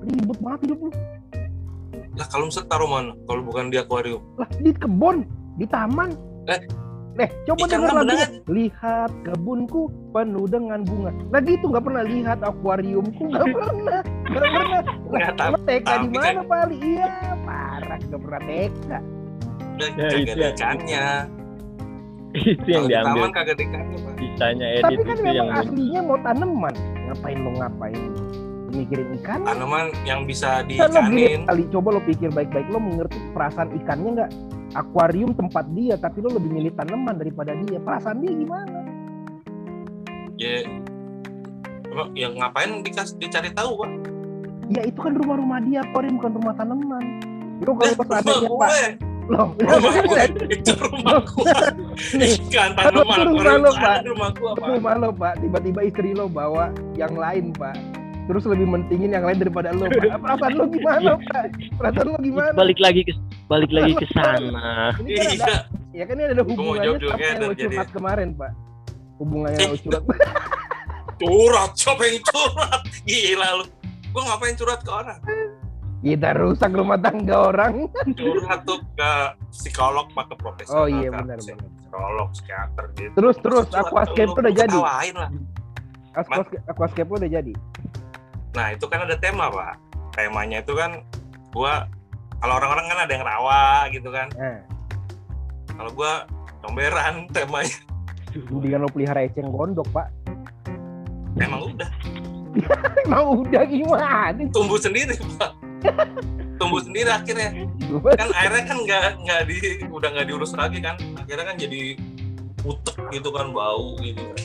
Ribet 0.00 0.38
banget 0.38 0.60
hidup 0.66 0.78
lu. 0.80 0.90
lah 2.12 2.26
kalau 2.26 2.44
misal 2.44 2.66
taruh 2.66 2.86
mana 2.86 3.14
kalau 3.24 3.40
bukan 3.40 3.66
di 3.66 3.78
akuarium 3.78 4.18
Lah 4.34 4.50
di 4.56 4.70
kebun, 4.72 5.22
di 5.54 5.64
taman. 5.64 6.10
Eh, 6.46 6.60
Eh, 7.18 7.28
coba 7.44 7.58
ikan 7.58 7.68
denger 7.68 7.84
kan 7.84 7.96
lagunya. 7.98 8.16
beneran. 8.16 8.32
Lihat 8.48 9.10
kebunku 9.22 9.80
penuh 10.10 10.46
dengan 10.46 10.80
bunga. 10.80 11.10
Nah 11.28 11.40
gitu 11.42 11.64
nggak 11.66 11.84
pernah 11.84 12.04
lihat 12.06 12.38
akuariumku 12.40 13.22
nggak 13.26 13.44
pernah, 13.52 14.00
nggak 14.24 14.44
pernah. 14.46 14.80
Nggak, 15.10 15.30
lo 15.44 15.58
TK 15.60 15.88
di 16.00 16.08
mana 16.08 16.42
Pali? 16.42 16.76
Iya, 16.78 17.10
parah 17.42 17.98
nggak 18.00 18.20
pernah 18.20 18.40
TK. 18.40 18.88
udah 19.70 19.88
Ya, 19.90 20.06
kagak 20.06 20.12
itu 20.14 20.30
ada 20.30 20.40
yang- 20.40 20.54
ikannya 20.54 21.06
itu 22.30 22.68
yang 22.68 22.84
diambil 22.86 23.10
taman 23.10 23.30
kagak 23.34 23.52
ada 23.52 23.62
ikannya 23.64 23.96
pak 23.98 24.12
sisanya 24.14 24.66
edit 24.70 24.84
Tapi 24.86 24.94
kan 24.94 25.02
itu 25.10 25.20
memang 25.20 25.34
yang 25.34 25.50
aslinya 25.52 26.00
mau 26.00 26.18
tanaman. 26.20 26.74
Ngapain 27.02 27.38
lo 27.38 27.50
ngapain? 27.54 28.02
Mikirin 28.70 29.08
ikan? 29.18 29.40
tanaman 29.42 29.84
yang 30.04 30.20
bisa 30.22 30.62
Kan 30.62 30.68
diikanin 30.94 31.42
kali, 31.42 31.62
coba 31.68 31.88
lo 31.90 32.00
pikir 32.00 32.30
baik-baik, 32.30 32.70
lo 32.70 32.78
mengerti 32.78 33.18
perasaan 33.34 33.74
ikannya 33.74 34.10
nggak? 34.14 34.30
Akuarium 34.70 35.34
tempat 35.34 35.66
dia, 35.74 35.98
tapi 35.98 36.22
lo 36.22 36.30
lebih 36.30 36.50
milih 36.50 36.72
tanaman 36.74 37.18
daripada 37.18 37.52
dia. 37.66 37.78
Perasaan 37.82 38.22
dia 38.22 38.32
gimana? 38.34 38.78
ya 40.40 40.64
emang 41.92 42.08
ya 42.16 42.32
ngapain 42.32 42.80
dikas 42.80 43.12
dicari 43.20 43.52
tahu 43.52 43.76
pak 43.76 43.92
Ya 44.70 44.86
itu 44.88 44.96
kan 45.02 45.12
rumah-rumah 45.18 45.60
dia, 45.66 45.82
akuarium 45.84 46.16
bukan 46.16 46.32
rumah 46.38 46.54
tanaman. 46.54 47.04
Lo 47.60 47.74
kalau 47.74 47.92
pas 47.98 48.22
ada 48.22 48.32
gue 48.38 48.56
pak, 48.56 48.72
lo 49.26 49.42
rumah 49.58 49.92
gue 50.06 50.22
itu 50.48 50.72
rumah 50.78 51.18
gue 51.26 51.54
Nih, 52.14 52.38
ikan 52.46 52.72
tanaman 52.78 53.34
rumah 53.34 53.54
lo, 53.58 53.70
Pak. 53.74 53.96
di 54.00 54.08
rumah 54.14 54.30
gue 54.30 54.50
pak 54.54 54.68
rumah 54.70 54.94
lo 54.96 55.10
pak, 55.10 55.34
tiba-tiba 55.42 55.80
istri 55.82 56.14
lo 56.14 56.30
bawa 56.30 56.70
yang 56.94 57.12
lain 57.18 57.50
pak. 57.52 57.74
Terus 58.30 58.46
lebih 58.46 58.70
mentingin 58.70 59.10
yang 59.10 59.26
lain 59.26 59.42
daripada 59.42 59.74
lo 59.74 59.90
pak. 59.90 60.16
Perasaan 60.22 60.52
lo 60.54 60.64
gimana 60.70 61.10
pak? 61.18 61.44
Perasaan 61.74 62.06
lo 62.06 62.18
gimana? 62.22 62.54
balik 62.54 62.78
lagi 62.78 63.02
ke 63.04 63.12
balik 63.50 63.70
lagi 63.70 63.92
ke 63.92 64.06
sana 64.14 64.94
Ini 64.96 65.10
kan 65.12 65.26
ada, 65.26 65.34
iya 65.34 65.58
ya 65.92 66.04
kan 66.06 66.14
ini 66.14 66.24
ada 66.28 66.42
mau 66.46 66.54
hubungannya 66.54 66.86
sama 66.86 67.02
juga 67.02 67.14
yang 67.18 67.58
curhat 67.58 67.88
kemarin 67.90 68.28
pak. 68.32 68.52
Hubungannya 69.18 69.58
lo 69.60 69.76
curhat. 69.76 70.04
curhat 71.20 71.70
siapa 71.74 72.02
yang 72.02 72.18
curhat 72.22 72.82
gila 73.02 73.48
lu 73.58 73.64
gue 74.10 74.22
ngapain 74.22 74.54
curhat 74.54 74.80
ke 74.80 74.90
orang 74.90 75.18
Kita 76.00 76.32
rusak 76.32 76.72
rumah 76.72 76.96
tangga 76.96 77.36
orang. 77.52 77.74
curhat 78.20 78.64
tuh 78.64 78.80
ke 78.94 79.10
psikolog 79.50 80.06
pak 80.10 80.30
ke 80.30 80.34
profesional 80.34 80.80
Oh 80.80 80.86
iya 80.86 81.10
kan. 81.10 81.26
benar 81.26 81.38
benar. 81.42 81.68
psikolog 81.76 82.28
psikiater 82.32 82.84
gitu 82.94 83.12
Terus 83.12 83.36
terus 83.42 83.66
lu, 83.68 84.30
tuh 84.30 84.40
udah 84.40 84.54
jadi. 84.54 84.72
ketawain 84.72 85.14
lah 85.16 85.30
lo 87.04 87.16
udah 87.18 87.30
jadi. 87.30 87.52
nah 88.50 88.66
itu 88.70 88.82
kan 88.86 89.04
ada 89.04 89.14
tema 89.14 89.46
pak 89.46 89.74
temanya 90.10 90.58
itu 90.58 90.72
kan 90.72 91.02
gua 91.50 91.86
kalau 92.40 92.54
orang-orang 92.56 92.86
kan 92.88 92.98
ada 93.04 93.12
yang 93.12 93.24
rawa 93.24 93.62
gitu 93.92 94.08
kan. 94.08 94.28
Nah, 94.34 94.58
kalau 95.76 95.90
gua 95.92 96.12
comberan 96.64 97.24
temanya. 97.36 97.78
Mendingan 98.48 98.86
lo 98.86 98.88
pelihara 98.88 99.26
eceng 99.26 99.50
gondok 99.50 99.86
pak. 99.92 100.08
emang 101.38 101.62
udah. 101.74 101.90
Emang 103.06 103.46
udah 103.46 103.62
gimana? 103.62 104.34
tumbuh 104.50 104.74
sendiri 104.74 105.14
pak. 105.38 105.54
Tumbuh 106.58 106.82
sendiri 106.82 107.06
akhirnya. 107.06 107.54
Kan 108.18 108.28
airnya 108.34 108.62
kan 108.66 108.78
nggak 108.82 109.06
nggak 109.22 109.40
di 109.46 109.56
udah 109.86 110.08
nggak 110.10 110.26
diurus 110.26 110.52
lagi 110.58 110.82
kan. 110.82 110.98
Akhirnya 111.14 111.54
kan 111.54 111.56
jadi 111.58 111.94
utek 112.66 112.96
gitu 113.14 113.30
kan 113.30 113.54
bau 113.54 113.94
gitu 114.02 114.18
kan. 114.18 114.38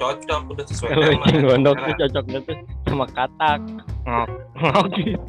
Cocok 0.00 0.42
udah 0.56 0.64
sesuai 0.64 0.90
kalau 0.96 1.12
eceng 1.20 1.38
gondok 1.44 1.76
tuh 1.76 1.94
cocoknya 2.00 2.38
tuh 2.48 2.56
sama 2.88 3.06
katak. 3.12 3.60
Ngok 4.08 4.28
ngok 4.56 4.86
gitu 4.96 5.20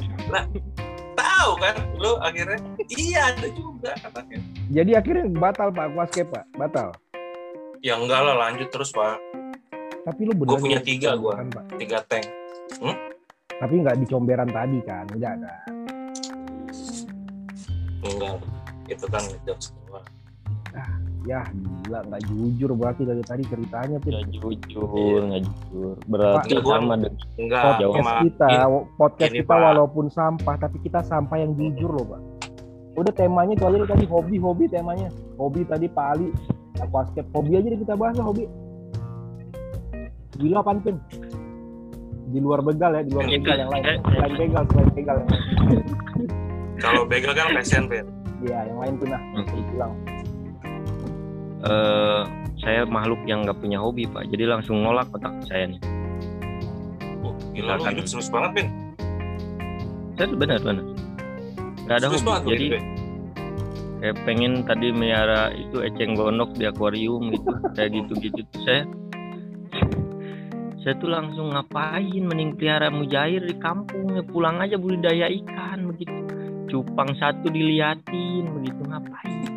tahu 1.46 1.54
kan 1.62 1.74
lu 2.02 2.12
akhirnya. 2.18 2.58
Iya 2.90 3.20
ada 3.30 3.48
juga 3.54 3.94
katanya 4.02 4.38
Jadi 4.66 4.90
akhirnya 4.98 5.24
batal 5.30 5.68
pak. 5.70 5.84
Aquascape 5.94 6.30
pak, 6.34 6.44
batal. 6.58 6.90
ya 7.84 7.94
enggak 7.94 8.18
lah 8.18 8.34
lanjut 8.34 8.66
terus 8.74 8.90
pak. 8.90 9.22
Tapi 10.02 10.20
lo 10.26 10.34
bener 10.34 10.58
Gua 10.58 10.62
punya 10.62 10.80
tiga, 10.82 11.14
gua. 11.14 11.38
kan, 11.38 11.46
pak. 11.54 11.64
tiga 11.78 11.98
tank. 12.10 12.26
Tapi 13.62 13.74
nggak 13.78 13.96
di 14.02 14.06
comberan 14.10 14.50
tadi 14.50 14.78
kan, 14.82 15.06
udah 15.14 15.30
ada. 15.38 15.54
enggak. 18.02 18.38
Itu 18.90 19.06
kan 19.06 19.22
ngejokes 19.22 19.70
semua 19.70 20.02
Ya 21.26 21.42
gila 21.50 22.06
nggak 22.06 22.22
jujur 22.30 22.70
berarti 22.78 23.02
dari 23.02 23.22
tadi 23.26 23.42
ceritanya 23.50 23.98
Pit. 23.98 24.14
nggak 24.14 24.30
jujur 24.38 25.20
nggak 25.26 25.42
jujur 25.42 25.94
berarti 26.06 26.54
Pak, 26.54 26.62
sama 26.62 26.94
dengan 26.94 27.12
enggak 27.34 27.62
jauh 27.82 27.94
podcast 27.94 28.06
sama 28.06 28.22
kita, 28.22 28.48
podcast 28.94 29.32
ini, 29.34 29.38
kita 29.42 29.54
Pak. 29.54 29.64
walaupun 29.66 30.04
sampah 30.06 30.54
tapi 30.54 30.76
kita 30.86 31.00
sampah 31.02 31.36
yang 31.42 31.50
jujur 31.58 31.90
loh 31.90 32.06
pak. 32.06 32.20
Udah 32.96 33.12
temanya 33.12 33.52
itu 33.52 33.64
aja 33.66 33.76
tadi 33.92 34.06
hobi-hobi 34.08 34.64
temanya. 34.72 35.12
Hobi 35.36 35.68
tadi 35.68 35.84
Pak 35.84 36.06
Ali, 36.16 36.32
aquascape. 36.80 37.28
Hobi 37.36 37.60
aja 37.60 37.68
deh 37.68 37.76
kita 37.76 37.92
bahas 37.92 38.16
lah, 38.16 38.24
hobi. 38.24 38.48
Gila 40.40 40.64
apaan 40.64 40.80
Pin? 40.80 40.96
Di 42.32 42.38
luar 42.40 42.64
begal 42.64 42.96
ya, 42.96 43.02
di 43.04 43.12
luar 43.12 43.28
Begal. 43.28 43.36
begal 43.44 43.56
yang 43.60 43.70
lain. 43.70 43.84
Selain 44.00 44.32
begal, 44.32 44.62
selain 44.72 44.90
begal 44.96 45.16
yang 45.20 45.28
lain. 45.28 45.44
kalau 46.80 47.02
begal 47.04 47.32
kan 47.36 47.52
passion 47.52 47.84
Ben 47.84 48.06
Iya, 48.48 48.58
yang 48.68 48.78
lain 48.80 48.94
Pin 48.96 49.08
lah. 49.12 49.20
Hmm. 49.20 50.15
Eh 51.66 52.22
saya 52.62 52.86
makhluk 52.86 53.20
yang 53.26 53.42
nggak 53.42 53.58
punya 53.58 53.78
hobi 53.82 54.06
pak. 54.06 54.30
Jadi 54.30 54.44
langsung 54.46 54.86
ngolak 54.86 55.10
otak 55.10 55.34
saya 55.50 55.66
nih. 55.74 55.80
Oh, 57.26 57.34
gila 57.50 57.74
lu 57.76 57.82
Silakan. 57.82 57.92
hidup 57.98 58.06
serius 58.06 58.30
banget 58.30 58.50
Ben 58.54 58.68
saya 60.16 60.26
tuh 60.32 60.38
benar 60.40 60.58
benar. 60.64 60.84
Nggak 61.84 61.96
ada 62.00 62.06
serius 62.08 62.22
hobi. 62.22 62.28
banget 62.30 62.44
jadi 62.46 62.66
Ben. 62.70 62.84
kayak 63.96 64.16
pengen 64.28 64.52
tadi 64.62 64.86
melihara 64.92 65.42
itu 65.56 65.76
eceng 65.82 66.12
gondok 66.14 66.52
di 66.54 66.64
akuarium 66.68 67.32
gitu 67.32 67.48
kayak 67.76 67.90
gitu 67.96 68.12
gitu 68.20 68.40
tuh 68.52 68.60
saya 68.62 68.82
saya 70.86 70.94
tuh 71.02 71.10
langsung 71.10 71.50
ngapain 71.50 72.22
mending 72.22 72.54
pelihara 72.54 72.94
mujair 72.94 73.42
di 73.42 73.58
kampung 73.58 74.14
ya? 74.14 74.22
Pulang 74.22 74.62
aja 74.62 74.78
budidaya 74.78 75.26
ikan 75.26 75.90
begitu. 75.90 76.14
Cupang 76.70 77.10
satu 77.18 77.50
diliatin 77.50 78.46
begitu. 78.54 78.86
Ngapain 78.86 79.55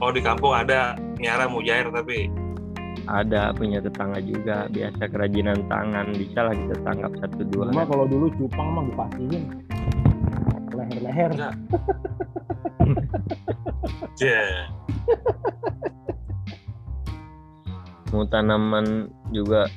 Oh 0.00 0.08
di 0.08 0.24
kampung 0.24 0.56
ada 0.56 0.96
miara 1.20 1.44
mujair 1.44 1.92
tapi 1.92 2.32
ada 3.04 3.52
punya 3.52 3.84
tetangga 3.84 4.24
juga 4.24 4.64
biasa 4.72 5.12
kerajinan 5.12 5.68
tangan 5.68 6.16
bisa 6.16 6.48
lah 6.48 6.56
kita 6.56 6.76
tangkap 6.84 7.12
satu 7.20 7.44
dua 7.52 7.68
Cuma 7.68 7.84
kalau 7.84 8.08
dulu 8.08 8.32
cupang 8.40 8.68
mah 8.72 8.84
dipastiin 8.88 9.44
leher-leher. 10.72 11.30
Enggak. 11.36 11.54
ya 14.20 14.44
mau 18.10 18.26
tanaman 18.26 19.06
juga 19.30 19.70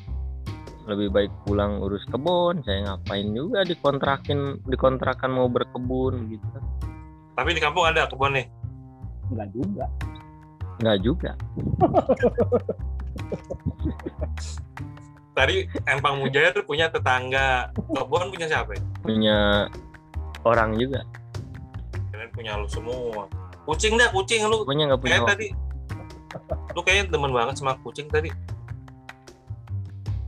lebih 0.89 1.13
baik 1.13 1.31
pulang 1.45 1.77
urus 1.79 2.03
kebun 2.09 2.65
saya 2.65 2.89
ngapain 2.89 3.29
juga 3.31 3.63
dikontrakin 3.63 4.65
dikontrakan 4.67 5.31
mau 5.31 5.47
berkebun 5.47 6.33
gitu 6.33 6.59
tapi 7.33 7.49
di 7.57 7.61
kampung 7.61 7.89
ada 7.89 8.05
kebun 8.05 8.37
nih. 8.37 8.45
Enggak 9.33 9.47
juga. 9.57 9.85
Nggak 10.81 10.97
juga 11.03 11.31
Tadi 15.33 15.65
empang 15.89 16.21
mujair 16.21 16.53
punya 16.61 16.93
tetangga, 16.93 17.73
kebun 17.73 18.29
punya 18.29 18.45
siapa? 18.45 18.77
ya? 18.77 18.81
punya 19.01 19.65
orang 20.45 20.77
juga 20.77 21.01
Kalian 22.13 22.29
punya 22.29 22.53
lu 22.61 22.69
semua. 22.69 23.25
Kucing 23.65 23.97
dah 23.97 24.13
kucing 24.13 24.45
lu. 24.45 24.61
pokoknya 24.61 24.93
nggak 24.93 25.01
punya 25.01 25.17
Kayak 25.17 25.29
tadi. 25.33 25.47
Lu 26.77 26.85
kayaknya 26.85 27.17
demen 27.17 27.33
banget 27.33 27.57
sama 27.57 27.73
kucing 27.81 28.05
tadi. 28.13 28.29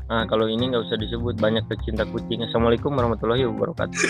Nah, 0.06 0.26
kalau 0.30 0.50
ini 0.50 0.70
nggak 0.74 0.86
usah 0.90 0.98
disebut 0.98 1.38
banyak 1.38 1.66
pecinta 1.70 2.06
kucing. 2.10 2.42
Assalamualaikum 2.46 2.94
warahmatullahi 2.94 3.46
wabarakatuh. 3.46 4.02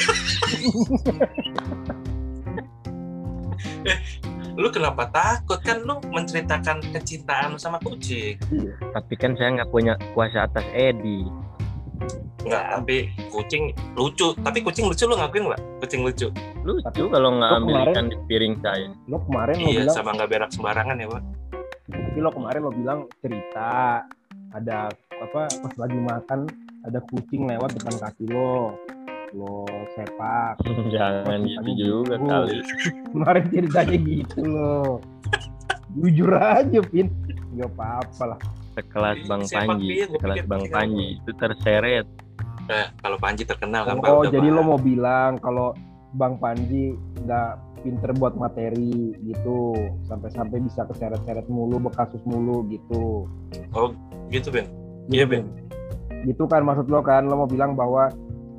Lu 4.56 4.72
kenapa 4.72 5.12
takut 5.12 5.60
kan 5.60 5.84
lu 5.84 6.00
menceritakan 6.08 6.80
kecintaan 6.92 7.54
lu 7.54 7.60
sama 7.60 7.76
kucing? 7.84 8.40
Tapi 8.96 9.14
kan 9.14 9.36
saya 9.36 9.52
nggak 9.54 9.70
punya 9.70 9.94
kuasa 10.16 10.48
atas 10.48 10.64
Edi. 10.72 11.28
Enggak, 12.46 12.64
tapi 12.72 12.98
kucing 13.30 13.74
lucu. 13.94 14.32
Tapi 14.38 14.64
kucing 14.64 14.88
lucu 14.88 15.04
lu 15.04 15.18
ngakuin 15.18 15.50
nggak? 15.50 15.62
Kucing 15.84 16.02
lucu. 16.06 16.28
Lucu 16.62 16.80
Tapi- 16.82 17.10
kalau 17.10 17.30
nggak 17.36 17.50
lo 17.52 17.58
ambil 17.60 17.76
ikan 17.90 18.06
di 18.08 18.18
piring 18.26 18.56
saya. 18.62 18.90
Lo 19.06 19.18
kemarin 19.22 19.56
lo 19.58 19.68
Iya, 19.68 19.80
bilang, 19.84 19.96
sama 19.96 20.10
nggak 20.14 20.30
berak 20.30 20.50
sembarangan 20.52 20.98
ya, 20.98 21.08
Pak. 21.10 21.24
tapi 21.86 22.18
lo 22.18 22.30
kemarin 22.32 22.62
lo 22.64 22.72
bilang 22.74 23.00
cerita 23.22 24.02
ada 24.50 24.78
apa 25.14 25.42
pas 25.46 25.74
lagi 25.78 26.00
makan 26.02 26.50
ada 26.82 27.00
kucing 27.04 27.46
lewat 27.46 27.76
depan 27.76 27.96
kaki 28.00 28.26
lo. 28.26 28.74
Lo 29.36 29.68
sepak. 29.94 30.64
Jangan 30.96 31.40
Oh, 31.40 31.46
gitu 31.46 31.70
juga 31.76 32.16
gitu. 32.16 32.26
kali. 32.26 32.58
Kemarin 33.12 33.44
ceritanya 33.52 33.98
gitu 34.00 34.40
lo. 34.42 35.04
Jujur 35.96 36.32
aja, 36.34 36.80
Pin. 36.88 37.08
Gak 37.56 37.72
apa-apa 37.72 38.24
lah. 38.36 38.40
Sekelas 38.74 39.18
Bang 39.28 39.44
Panji, 39.48 39.88
Pin? 39.94 40.08
Gua 40.08 40.16
sekelas 40.16 40.38
Bang 40.46 40.64
Pin. 40.64 40.72
Panji 40.72 41.06
itu 41.16 41.32
terseret. 41.36 42.08
Eh, 42.66 42.88
kalau 42.98 43.18
Panji 43.20 43.44
terkenal 43.44 43.86
kan 43.86 44.02
Pak, 44.02 44.10
Oh, 44.10 44.24
jadi 44.26 44.48
lo 44.50 44.66
mau 44.66 44.80
bilang 44.80 45.38
kalau 45.38 45.76
Bang 46.16 46.40
Panji 46.40 46.96
nggak 47.22 47.50
pinter 47.86 48.10
buat 48.18 48.34
materi 48.34 49.14
gitu, 49.22 49.78
sampai-sampai 50.04 50.58
bisa 50.58 50.82
keseret-seret 50.90 51.46
mulu, 51.46 51.78
bekasus 51.78 52.18
mulu 52.26 52.66
gitu. 52.66 53.30
gitu, 54.34 54.48
Ben. 54.50 54.66
Gitu, 54.66 55.14
Iya, 55.14 55.30
Ben. 55.30 55.46
Gitu 56.26 56.50
kan 56.50 56.66
maksud 56.66 56.90
lo 56.90 57.06
kan, 57.06 57.30
lo 57.30 57.38
mau 57.38 57.46
bilang 57.46 57.78
bahwa 57.78 58.10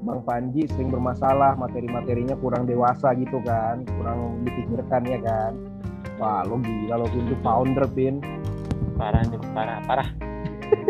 Bang 0.07 0.23
Panji 0.23 0.63
sering 0.71 0.95
bermasalah, 0.95 1.59
materi-materinya 1.59 2.39
kurang 2.39 2.71
dewasa 2.71 3.11
gitu 3.19 3.43
kan, 3.43 3.83
kurang 3.99 4.39
dipikirkan 4.47 5.03
ya 5.03 5.19
kan. 5.19 5.53
Wah, 6.23 6.47
lo 6.47 6.63
gila 6.63 7.03
lo 7.03 7.11
Pin, 7.11 7.27
itu 7.27 7.37
founder 7.43 7.91
Pin. 7.91 8.23
Parah 8.95 9.27
nih, 9.27 9.43
parah, 9.51 9.83
parah. 9.83 10.09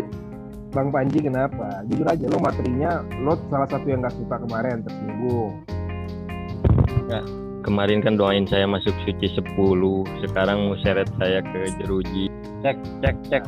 Bang 0.77 0.93
Panji 0.93 1.17
kenapa? 1.17 1.81
Jujur 1.89 2.05
aja 2.05 2.29
lo 2.29 2.37
materinya, 2.37 3.01
lo 3.17 3.33
salah 3.49 3.65
satu 3.65 3.89
yang 3.89 4.05
gak 4.05 4.13
suka 4.13 4.37
kemarin, 4.37 4.85
tersinggung. 4.85 5.65
Kemarin 7.65 7.99
kan 8.05 8.21
doain 8.21 8.45
saya 8.45 8.69
masuk 8.69 8.93
suci 9.01 9.33
10, 9.33 9.43
sekarang 10.29 10.69
mau 10.69 10.77
seret 10.85 11.09
saya 11.17 11.41
ke 11.41 11.73
jeruji. 11.81 12.29
Cek, 12.61 12.77
cek, 13.01 13.15
cek. 13.33 13.43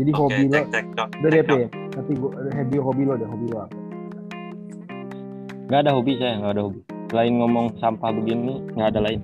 Jadi 0.00 0.10
Oke, 0.16 0.18
hobi 0.18 0.42
lo, 0.48 0.54
cek 0.56 0.66
cek 0.72 0.84
cok. 0.96 1.08
Udah 1.20 1.30
deh, 1.30 1.42
cek, 1.44 2.04
gua, 2.16 2.30
hobi, 2.32 2.76
hobi 2.80 3.02
lo 3.04 3.14
deh, 3.20 3.28
hobi 3.28 3.46
lo 3.52 3.58
apa? 3.68 3.77
Nggak 5.68 5.84
ada 5.84 5.92
hobi 5.92 6.16
saya, 6.16 6.40
nggak 6.40 6.52
ada 6.56 6.62
hobi. 6.64 6.80
Selain 7.12 7.32
ngomong 7.36 7.66
sampah 7.76 8.08
begini, 8.08 8.56
nggak 8.72 8.88
ada 8.88 9.00
lain. 9.04 9.20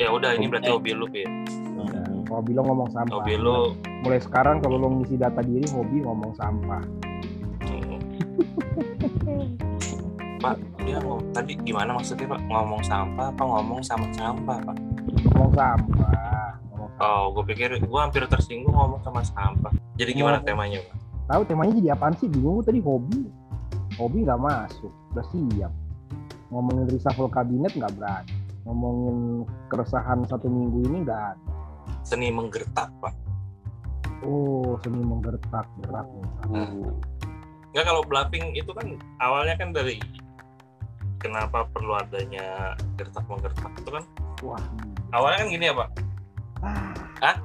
Ya 0.00 0.08
udah, 0.08 0.32
ini 0.32 0.48
berarti 0.48 0.72
hobi 0.72 0.96
lu, 0.96 1.04
Ben. 1.12 1.28
Hmm. 1.76 2.24
Hobi 2.32 2.56
lo 2.56 2.64
ngomong 2.64 2.88
sampah. 2.88 3.20
Hobi 3.20 3.36
lu 3.36 3.76
Mulai 4.00 4.20
sekarang 4.24 4.64
kalau 4.64 4.80
lo 4.80 4.88
ngisi 4.96 5.20
data 5.20 5.44
diri, 5.44 5.68
hobi 5.76 6.00
ngomong 6.00 6.32
sampah. 6.40 6.80
Hmm. 7.68 8.00
Pak, 10.40 10.56
dia 10.88 11.04
ngomong 11.04 11.36
tadi 11.36 11.52
gimana 11.60 11.92
maksudnya 11.92 12.32
Pak? 12.32 12.40
Ngomong 12.48 12.82
sampah 12.88 13.28
apa 13.28 13.42
ngomong 13.44 13.84
sama 13.84 14.08
sampah 14.16 14.56
Pak? 14.64 14.76
Ngomong 15.36 15.52
sampah. 15.52 16.16
Ngomong 16.72 16.90
sampah. 16.96 17.04
Oh, 17.04 17.28
gue 17.36 17.44
pikir 17.52 17.76
gue 17.76 18.00
hampir 18.00 18.24
tersinggung 18.24 18.72
ngomong 18.72 19.04
sama 19.04 19.20
sampah. 19.20 19.74
Jadi 20.00 20.16
gimana 20.16 20.40
Ngomong- 20.40 20.48
temanya 20.48 20.80
Pak? 20.88 20.96
Tahu 21.28 21.42
temanya 21.44 21.72
jadi 21.76 21.88
apaan 21.92 22.16
sih? 22.16 22.24
Bingung 22.24 22.56
gua 22.56 22.64
tadi 22.64 22.80
hobi. 22.80 23.20
Hobi 24.00 24.24
nggak 24.24 24.40
masuk. 24.40 24.92
Udah 25.14 25.24
siap. 25.32 25.72
Ngomongin 26.48 26.86
reshuffle 26.88 27.28
kabinet 27.28 27.72
nggak 27.76 27.92
berani. 27.96 28.34
Ngomongin 28.64 29.18
keresahan 29.72 30.24
satu 30.28 30.48
minggu 30.48 30.88
ini 30.88 30.96
nggak 31.04 31.22
ada. 31.36 31.50
Seni 32.04 32.32
menggertak 32.32 32.88
Pak. 33.00 33.14
Oh, 34.24 34.76
seni 34.82 35.00
menggertak 35.00 35.66
berat 35.84 36.08
nih. 36.08 36.30
Hmm. 36.50 36.92
Nggak 37.76 37.84
kalau 37.84 38.02
bluffing 38.04 38.56
itu 38.56 38.70
kan 38.72 38.86
awalnya 39.20 39.54
kan 39.60 39.70
dari 39.76 40.00
kenapa 41.20 41.66
perlu 41.74 41.98
adanya 41.98 42.78
gertak 42.94 43.26
menggertak 43.26 43.72
itu 43.76 43.90
kan 43.90 44.04
Wah, 44.46 44.62
awalnya 45.10 45.44
kan 45.44 45.48
gini 45.50 45.64
ya 45.66 45.74
Pak? 45.74 45.88
ah. 46.62 46.94
Hah? 47.18 47.36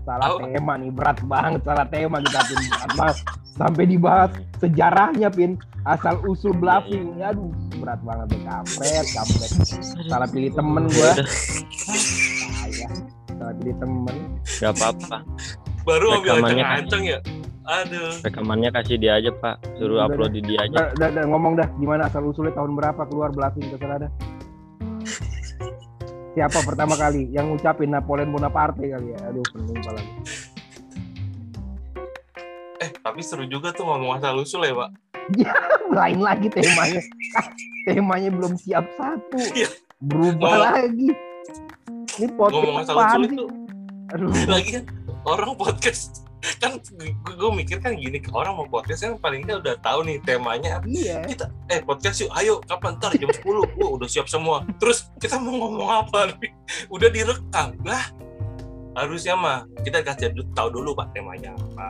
salah 0.00 0.32
Tahu? 0.32 0.36
tema 0.48 0.74
nih 0.80 0.90
berat 0.90 1.18
banget 1.28 1.60
salah 1.60 1.86
tema 1.86 2.16
kita 2.24 2.40
pin 2.48 2.60
berat 2.72 2.92
banget 2.96 3.16
sampai 3.52 3.84
dibahas 3.84 4.30
sejarahnya 4.56 5.28
pin 5.28 5.60
asal 5.88 6.20
usul 6.28 6.52
bluffing. 6.52 7.16
aduh 7.20 7.48
berat 7.80 8.00
banget 8.04 8.36
deh 8.36 8.42
kampret 8.44 9.06
kampret. 9.16 9.50
Salah 10.08 10.28
pilih 10.28 10.52
temen 10.52 10.84
gua. 10.92 11.10
Udah, 11.16 11.28
saya 11.28 12.88
salah 13.36 13.54
pilih 13.56 13.76
temen. 13.80 14.16
Nggak 14.60 14.72
apa-apa. 14.76 15.16
Baru 15.88 16.06
ambil 16.20 16.36
Rekamannya 16.36 16.64
ancang-ancang 16.64 17.02
ya? 17.08 17.18
Aduh. 17.70 18.12
Rekamannya 18.20 18.70
kasih 18.74 18.96
dia 18.98 19.12
aja 19.16 19.30
pak, 19.32 19.62
suruh 19.78 20.02
Udah, 20.02 20.10
upload 20.10 20.32
di 20.36 20.42
dia 20.44 20.66
aja. 20.66 20.74
Udah, 20.74 20.86
udah, 20.96 21.08
udah, 21.08 21.24
ngomong 21.30 21.52
dah. 21.56 21.68
Gimana 21.80 22.10
asal 22.10 22.26
usulnya 22.26 22.52
tahun 22.52 22.76
berapa 22.76 23.02
keluar 23.08 23.32
bluffing 23.32 23.70
terserah 23.72 23.98
dah. 24.06 24.10
Siapa 26.36 26.62
pertama 26.62 26.94
kali 26.94 27.26
yang 27.34 27.50
ngucapin 27.50 27.90
Napoleon 27.90 28.30
Bonaparte 28.30 28.86
kali 28.86 29.16
ya? 29.16 29.18
Aduh 29.32 29.42
pening 29.50 29.82
kepala 29.82 30.00
Eh 32.80 32.90
tapi 33.02 33.20
seru 33.20 33.44
juga 33.44 33.74
tuh 33.74 33.84
ngomong 33.84 34.16
asal 34.16 34.38
usul 34.38 34.62
ya 34.62 34.72
Pak. 34.72 35.09
Lain 35.90 36.20
lagi 36.20 36.48
temanya. 36.50 37.02
Temanya 37.88 38.30
belum 38.30 38.54
siap 38.54 38.84
satu. 38.94 39.38
Iya. 39.52 39.68
berubah 40.00 40.36
Ngomong- 40.48 40.64
lagi. 40.64 41.08
Ini 42.20 42.26
Ngomong 42.26 42.40
podcast 42.40 42.80
asal 42.80 42.94
apaan 42.96 43.08
usul 43.10 43.22
sih? 43.24 43.36
itu 43.36 43.44
aduh. 44.10 44.32
Lagi 44.52 44.70
kan 44.76 44.84
orang 45.24 45.50
podcast. 45.54 46.24
Kan 46.56 46.80
gue 47.28 47.50
mikir 47.52 47.84
kan 47.84 47.92
gini 47.92 48.16
orang 48.32 48.56
mau 48.56 48.64
podcast 48.64 49.04
kan 49.04 49.12
paling 49.20 49.44
nggak 49.44 49.60
udah 49.60 49.76
tahu 49.84 50.08
nih 50.08 50.16
temanya. 50.24 50.80
Iya. 50.84 51.20
Kita 51.28 51.52
eh 51.68 51.84
podcast 51.84 52.24
yuk 52.24 52.32
ayo 52.32 52.64
kapan? 52.64 52.96
Ntar 52.96 53.12
jam 53.16 53.28
10 53.28 53.44
Wah, 53.76 53.90
udah 53.96 54.08
siap 54.08 54.26
semua. 54.26 54.64
Terus 54.80 55.12
kita 55.20 55.36
mau 55.36 55.52
ngomong 55.52 55.90
apa 56.04 56.32
nih? 56.40 56.52
Udah 56.96 57.08
direkam. 57.12 57.76
Lah 57.84 58.04
harusnya 58.96 59.38
mah 59.38 59.68
kita 59.86 60.02
kasih 60.02 60.34
tahu 60.52 60.68
dulu 60.74 60.96
pak 60.98 61.14
temanya 61.14 61.54
apa 61.54 61.88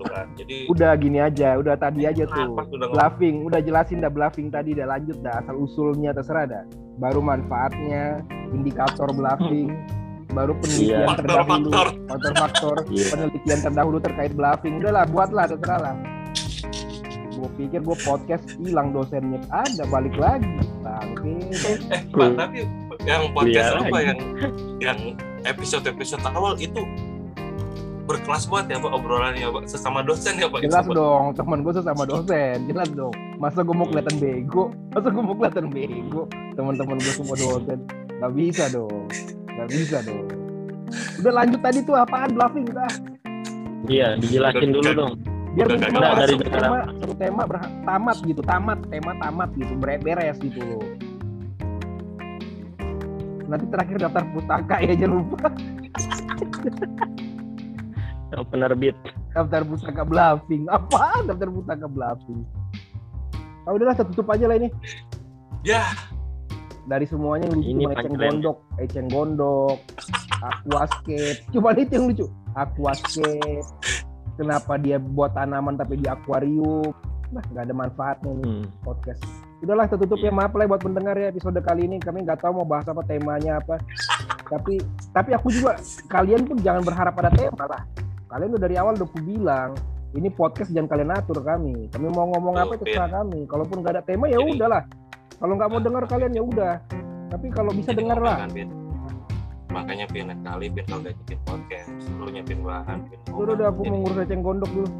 gitu 0.00 0.08
kan 0.08 0.26
jadi 0.32 0.56
udah 0.66 0.92
gini 0.96 1.18
aja 1.20 1.48
udah 1.60 1.76
tadi 1.76 2.08
aja 2.08 2.24
tuh 2.24 2.56
ngomong? 2.56 2.88
bluffing 2.88 3.36
udah 3.44 3.60
jelasin 3.60 4.00
dah 4.00 4.08
bluffing 4.08 4.48
tadi 4.48 4.72
dah 4.72 4.88
lanjut 4.88 5.20
dah 5.20 5.44
asal 5.44 5.60
usulnya 5.60 6.16
terserah 6.16 6.48
dah 6.48 6.64
baru 6.96 7.20
manfaatnya 7.20 8.24
indikator 8.50 9.12
bluffing 9.12 9.68
baru 10.30 10.54
penelitian 10.56 11.04
Iya. 11.04 11.16
terdahulu 11.18 11.68
Faktor-faktor. 12.06 12.76
Iya. 12.94 13.04
penelitian 13.10 13.58
terdahulu 13.60 13.98
terkait 14.00 14.32
bluffing 14.32 14.80
udahlah 14.80 15.04
buatlah 15.04 15.44
terserah 15.44 15.80
lah 15.82 15.94
gue 17.30 17.50
pikir 17.56 17.80
gue 17.80 17.96
podcast 18.04 18.44
hilang 18.60 18.92
dosennya 18.92 19.40
ada 19.48 19.84
balik 19.88 20.12
lagi 20.16 20.44
bangke 20.80 21.40
eh 21.88 22.00
tapi 22.36 22.68
yang 23.02 23.32
podcast 23.32 23.68
Iya 23.70 23.80
apa 23.80 23.98
yang 23.98 24.18
yang 24.76 24.98
episode 25.42 25.88
episode 25.88 26.20
awal 26.28 26.52
itu 26.60 26.84
berkelas 28.10 28.42
banget 28.44 28.66
ya 28.66 28.76
Pak 28.82 28.92
obrolannya 28.92 29.46
Pak 29.46 29.64
sesama 29.64 30.02
dosen 30.02 30.34
ya 30.34 30.50
Pak. 30.50 30.66
Jelas 30.66 30.86
dong, 30.86 31.24
teman 31.32 31.58
gue 31.62 31.72
sesama 31.72 32.02
dosen, 32.10 32.58
jelas 32.66 32.88
dong. 32.90 33.14
Masa 33.38 33.62
gue 33.62 33.72
mau 33.72 33.86
kelihatan 33.86 34.16
bego? 34.18 34.74
Masa 34.90 35.08
gue 35.08 35.22
mau 35.22 35.34
kelihatan 35.34 35.66
bego? 35.70 36.22
Teman-teman 36.58 36.98
gue 36.98 37.14
semua 37.14 37.36
dosen, 37.36 37.78
nggak 38.18 38.32
bisa 38.34 38.64
dong, 38.68 39.06
nggak 39.46 39.68
bisa 39.70 39.96
dong. 40.02 40.26
Udah 41.22 41.32
lanjut 41.32 41.60
tadi 41.62 41.78
tuh 41.80 41.94
apaan 41.94 42.34
bluffing 42.34 42.66
dah. 42.66 42.90
Iya, 43.86 44.18
dijelasin 44.18 44.74
dulu 44.74 44.90
dong. 44.92 45.12
Biar 45.50 45.66
Udah 45.66 45.78
minimal 45.78 46.00
kagak 46.00 46.18
dari 46.20 46.34
tema, 46.46 46.78
satu 46.94 47.14
tema 47.16 47.42
berha- 47.42 47.74
tamat 47.82 48.16
gitu, 48.22 48.40
tamat, 48.42 48.78
tema 48.86 49.12
tamat 49.18 49.50
gitu, 49.54 49.72
beres, 49.74 50.36
gitu 50.38 50.60
loh. 50.62 50.84
Nanti 53.50 53.66
terakhir 53.66 53.96
daftar 53.98 54.22
pustaka 54.30 54.78
ya 54.78 54.94
jangan 54.94 55.26
lupa 55.26 55.50
penerbit. 58.46 58.96
daftar 59.30 59.62
pustaka 59.62 60.02
bluffing. 60.02 60.66
Apa 60.66 61.22
daftar 61.22 61.48
pustaka 61.50 61.86
bluffing? 61.86 62.40
Ah 63.66 63.70
udahlah 63.70 63.94
kita 63.94 64.06
tutup 64.10 64.26
aja 64.30 64.50
lah 64.50 64.56
ini. 64.58 64.68
Ya, 65.62 65.92
dari 66.88 67.04
semuanya 67.04 67.46
yang 67.52 67.60
lucu 67.60 67.70
Ini 67.70 67.82
cuma 67.84 67.92
Eceng. 68.00 68.16
Gondok, 68.16 68.56
Eceng 68.80 69.08
Gondok, 69.12 69.76
Aquascape, 70.40 71.38
cuma 71.52 71.68
itu 71.76 71.92
yang 71.94 72.06
lucu. 72.08 72.26
Aquascape, 72.56 73.62
kenapa 74.34 74.80
dia 74.80 74.96
buat 74.96 75.36
tanaman 75.36 75.76
tapi 75.76 76.00
di 76.00 76.08
akuarium? 76.08 76.90
Nah, 77.30 77.44
nggak 77.54 77.62
ada 77.70 77.74
manfaatnya 77.76 78.30
nih 78.42 78.46
Hmm. 78.48 78.66
podcast. 78.82 79.22
Udahlah, 79.60 79.86
kita 79.86 80.02
tutup 80.02 80.18
ya. 80.18 80.32
Maaf 80.32 80.50
lah 80.56 80.66
buat 80.66 80.82
pendengar 80.82 81.14
ya 81.14 81.30
episode 81.30 81.60
kali 81.62 81.86
ini. 81.86 82.00
Kami 82.00 82.24
nggak 82.24 82.42
tahu 82.42 82.58
mau 82.58 82.66
bahas 82.66 82.88
apa 82.88 83.04
temanya 83.06 83.60
apa. 83.60 83.76
Tapi 84.50 84.82
tapi 85.14 85.30
aku 85.36 85.52
juga 85.52 85.76
kalian 86.10 86.42
pun 86.48 86.58
jangan 86.58 86.82
berharap 86.82 87.12
pada 87.14 87.30
tema 87.30 87.68
lah. 87.70 87.84
Kalian 88.30 88.54
udah 88.54 88.62
dari 88.62 88.76
awal 88.78 88.94
udah 88.94 89.10
bilang 89.26 89.74
ini 90.14 90.30
podcast 90.30 90.70
jangan 90.70 90.86
kalian 90.86 91.10
atur 91.10 91.42
kami. 91.42 91.90
Kami 91.90 92.06
mau 92.14 92.30
ngomong 92.30 92.54
apa 92.62 92.78
Betul, 92.78 92.94
terserah 92.94 93.10
kami. 93.22 93.46
Kalaupun 93.50 93.82
nggak 93.82 93.94
ada 93.98 94.02
tema 94.06 94.30
ya 94.30 94.38
udahlah. 94.38 94.82
Kalau 95.38 95.54
nggak 95.58 95.70
mau 95.70 95.80
dengar 95.82 96.02
kalian 96.06 96.32
ya 96.38 96.42
udah. 96.46 96.74
Tapi 97.30 97.46
kalau 97.50 97.74
bisa 97.74 97.90
dengar 97.90 98.18
lah. 98.22 98.46
kan, 98.46 98.50
Pin. 98.54 98.70
Makanya 99.70 100.06
Pin 100.10 100.30
kali 100.42 100.66
Pin 100.70 100.82
kalau 100.86 101.02
udah 101.06 101.14
bikin 101.14 101.38
podcast, 101.46 101.90
lu 102.18 102.26
nyepin 102.30 102.58
bahan 102.62 102.98
Pin. 103.06 103.18
Udah 103.34 103.52
udah 103.54 103.66
aku 103.70 103.80
mau 103.86 103.98
ngurus 104.02 104.18
eceng 104.22 104.42
gondok 104.42 104.70
dulu. 104.70 104.90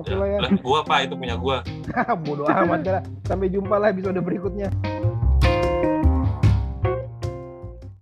Oke 0.00 0.12
lah 0.16 0.26
ya. 0.28 0.38
Lah, 0.40 0.52
gua 0.60 0.80
Pak 0.84 0.98
itu 1.08 1.14
punya 1.16 1.36
gua. 1.36 1.60
Bodoh 2.24 2.48
amat 2.48 2.80
dah. 2.84 3.02
Sampai 3.28 3.52
jumpa 3.52 3.76
lah 3.76 3.92
episode 3.92 4.20
berikutnya. 4.20 4.72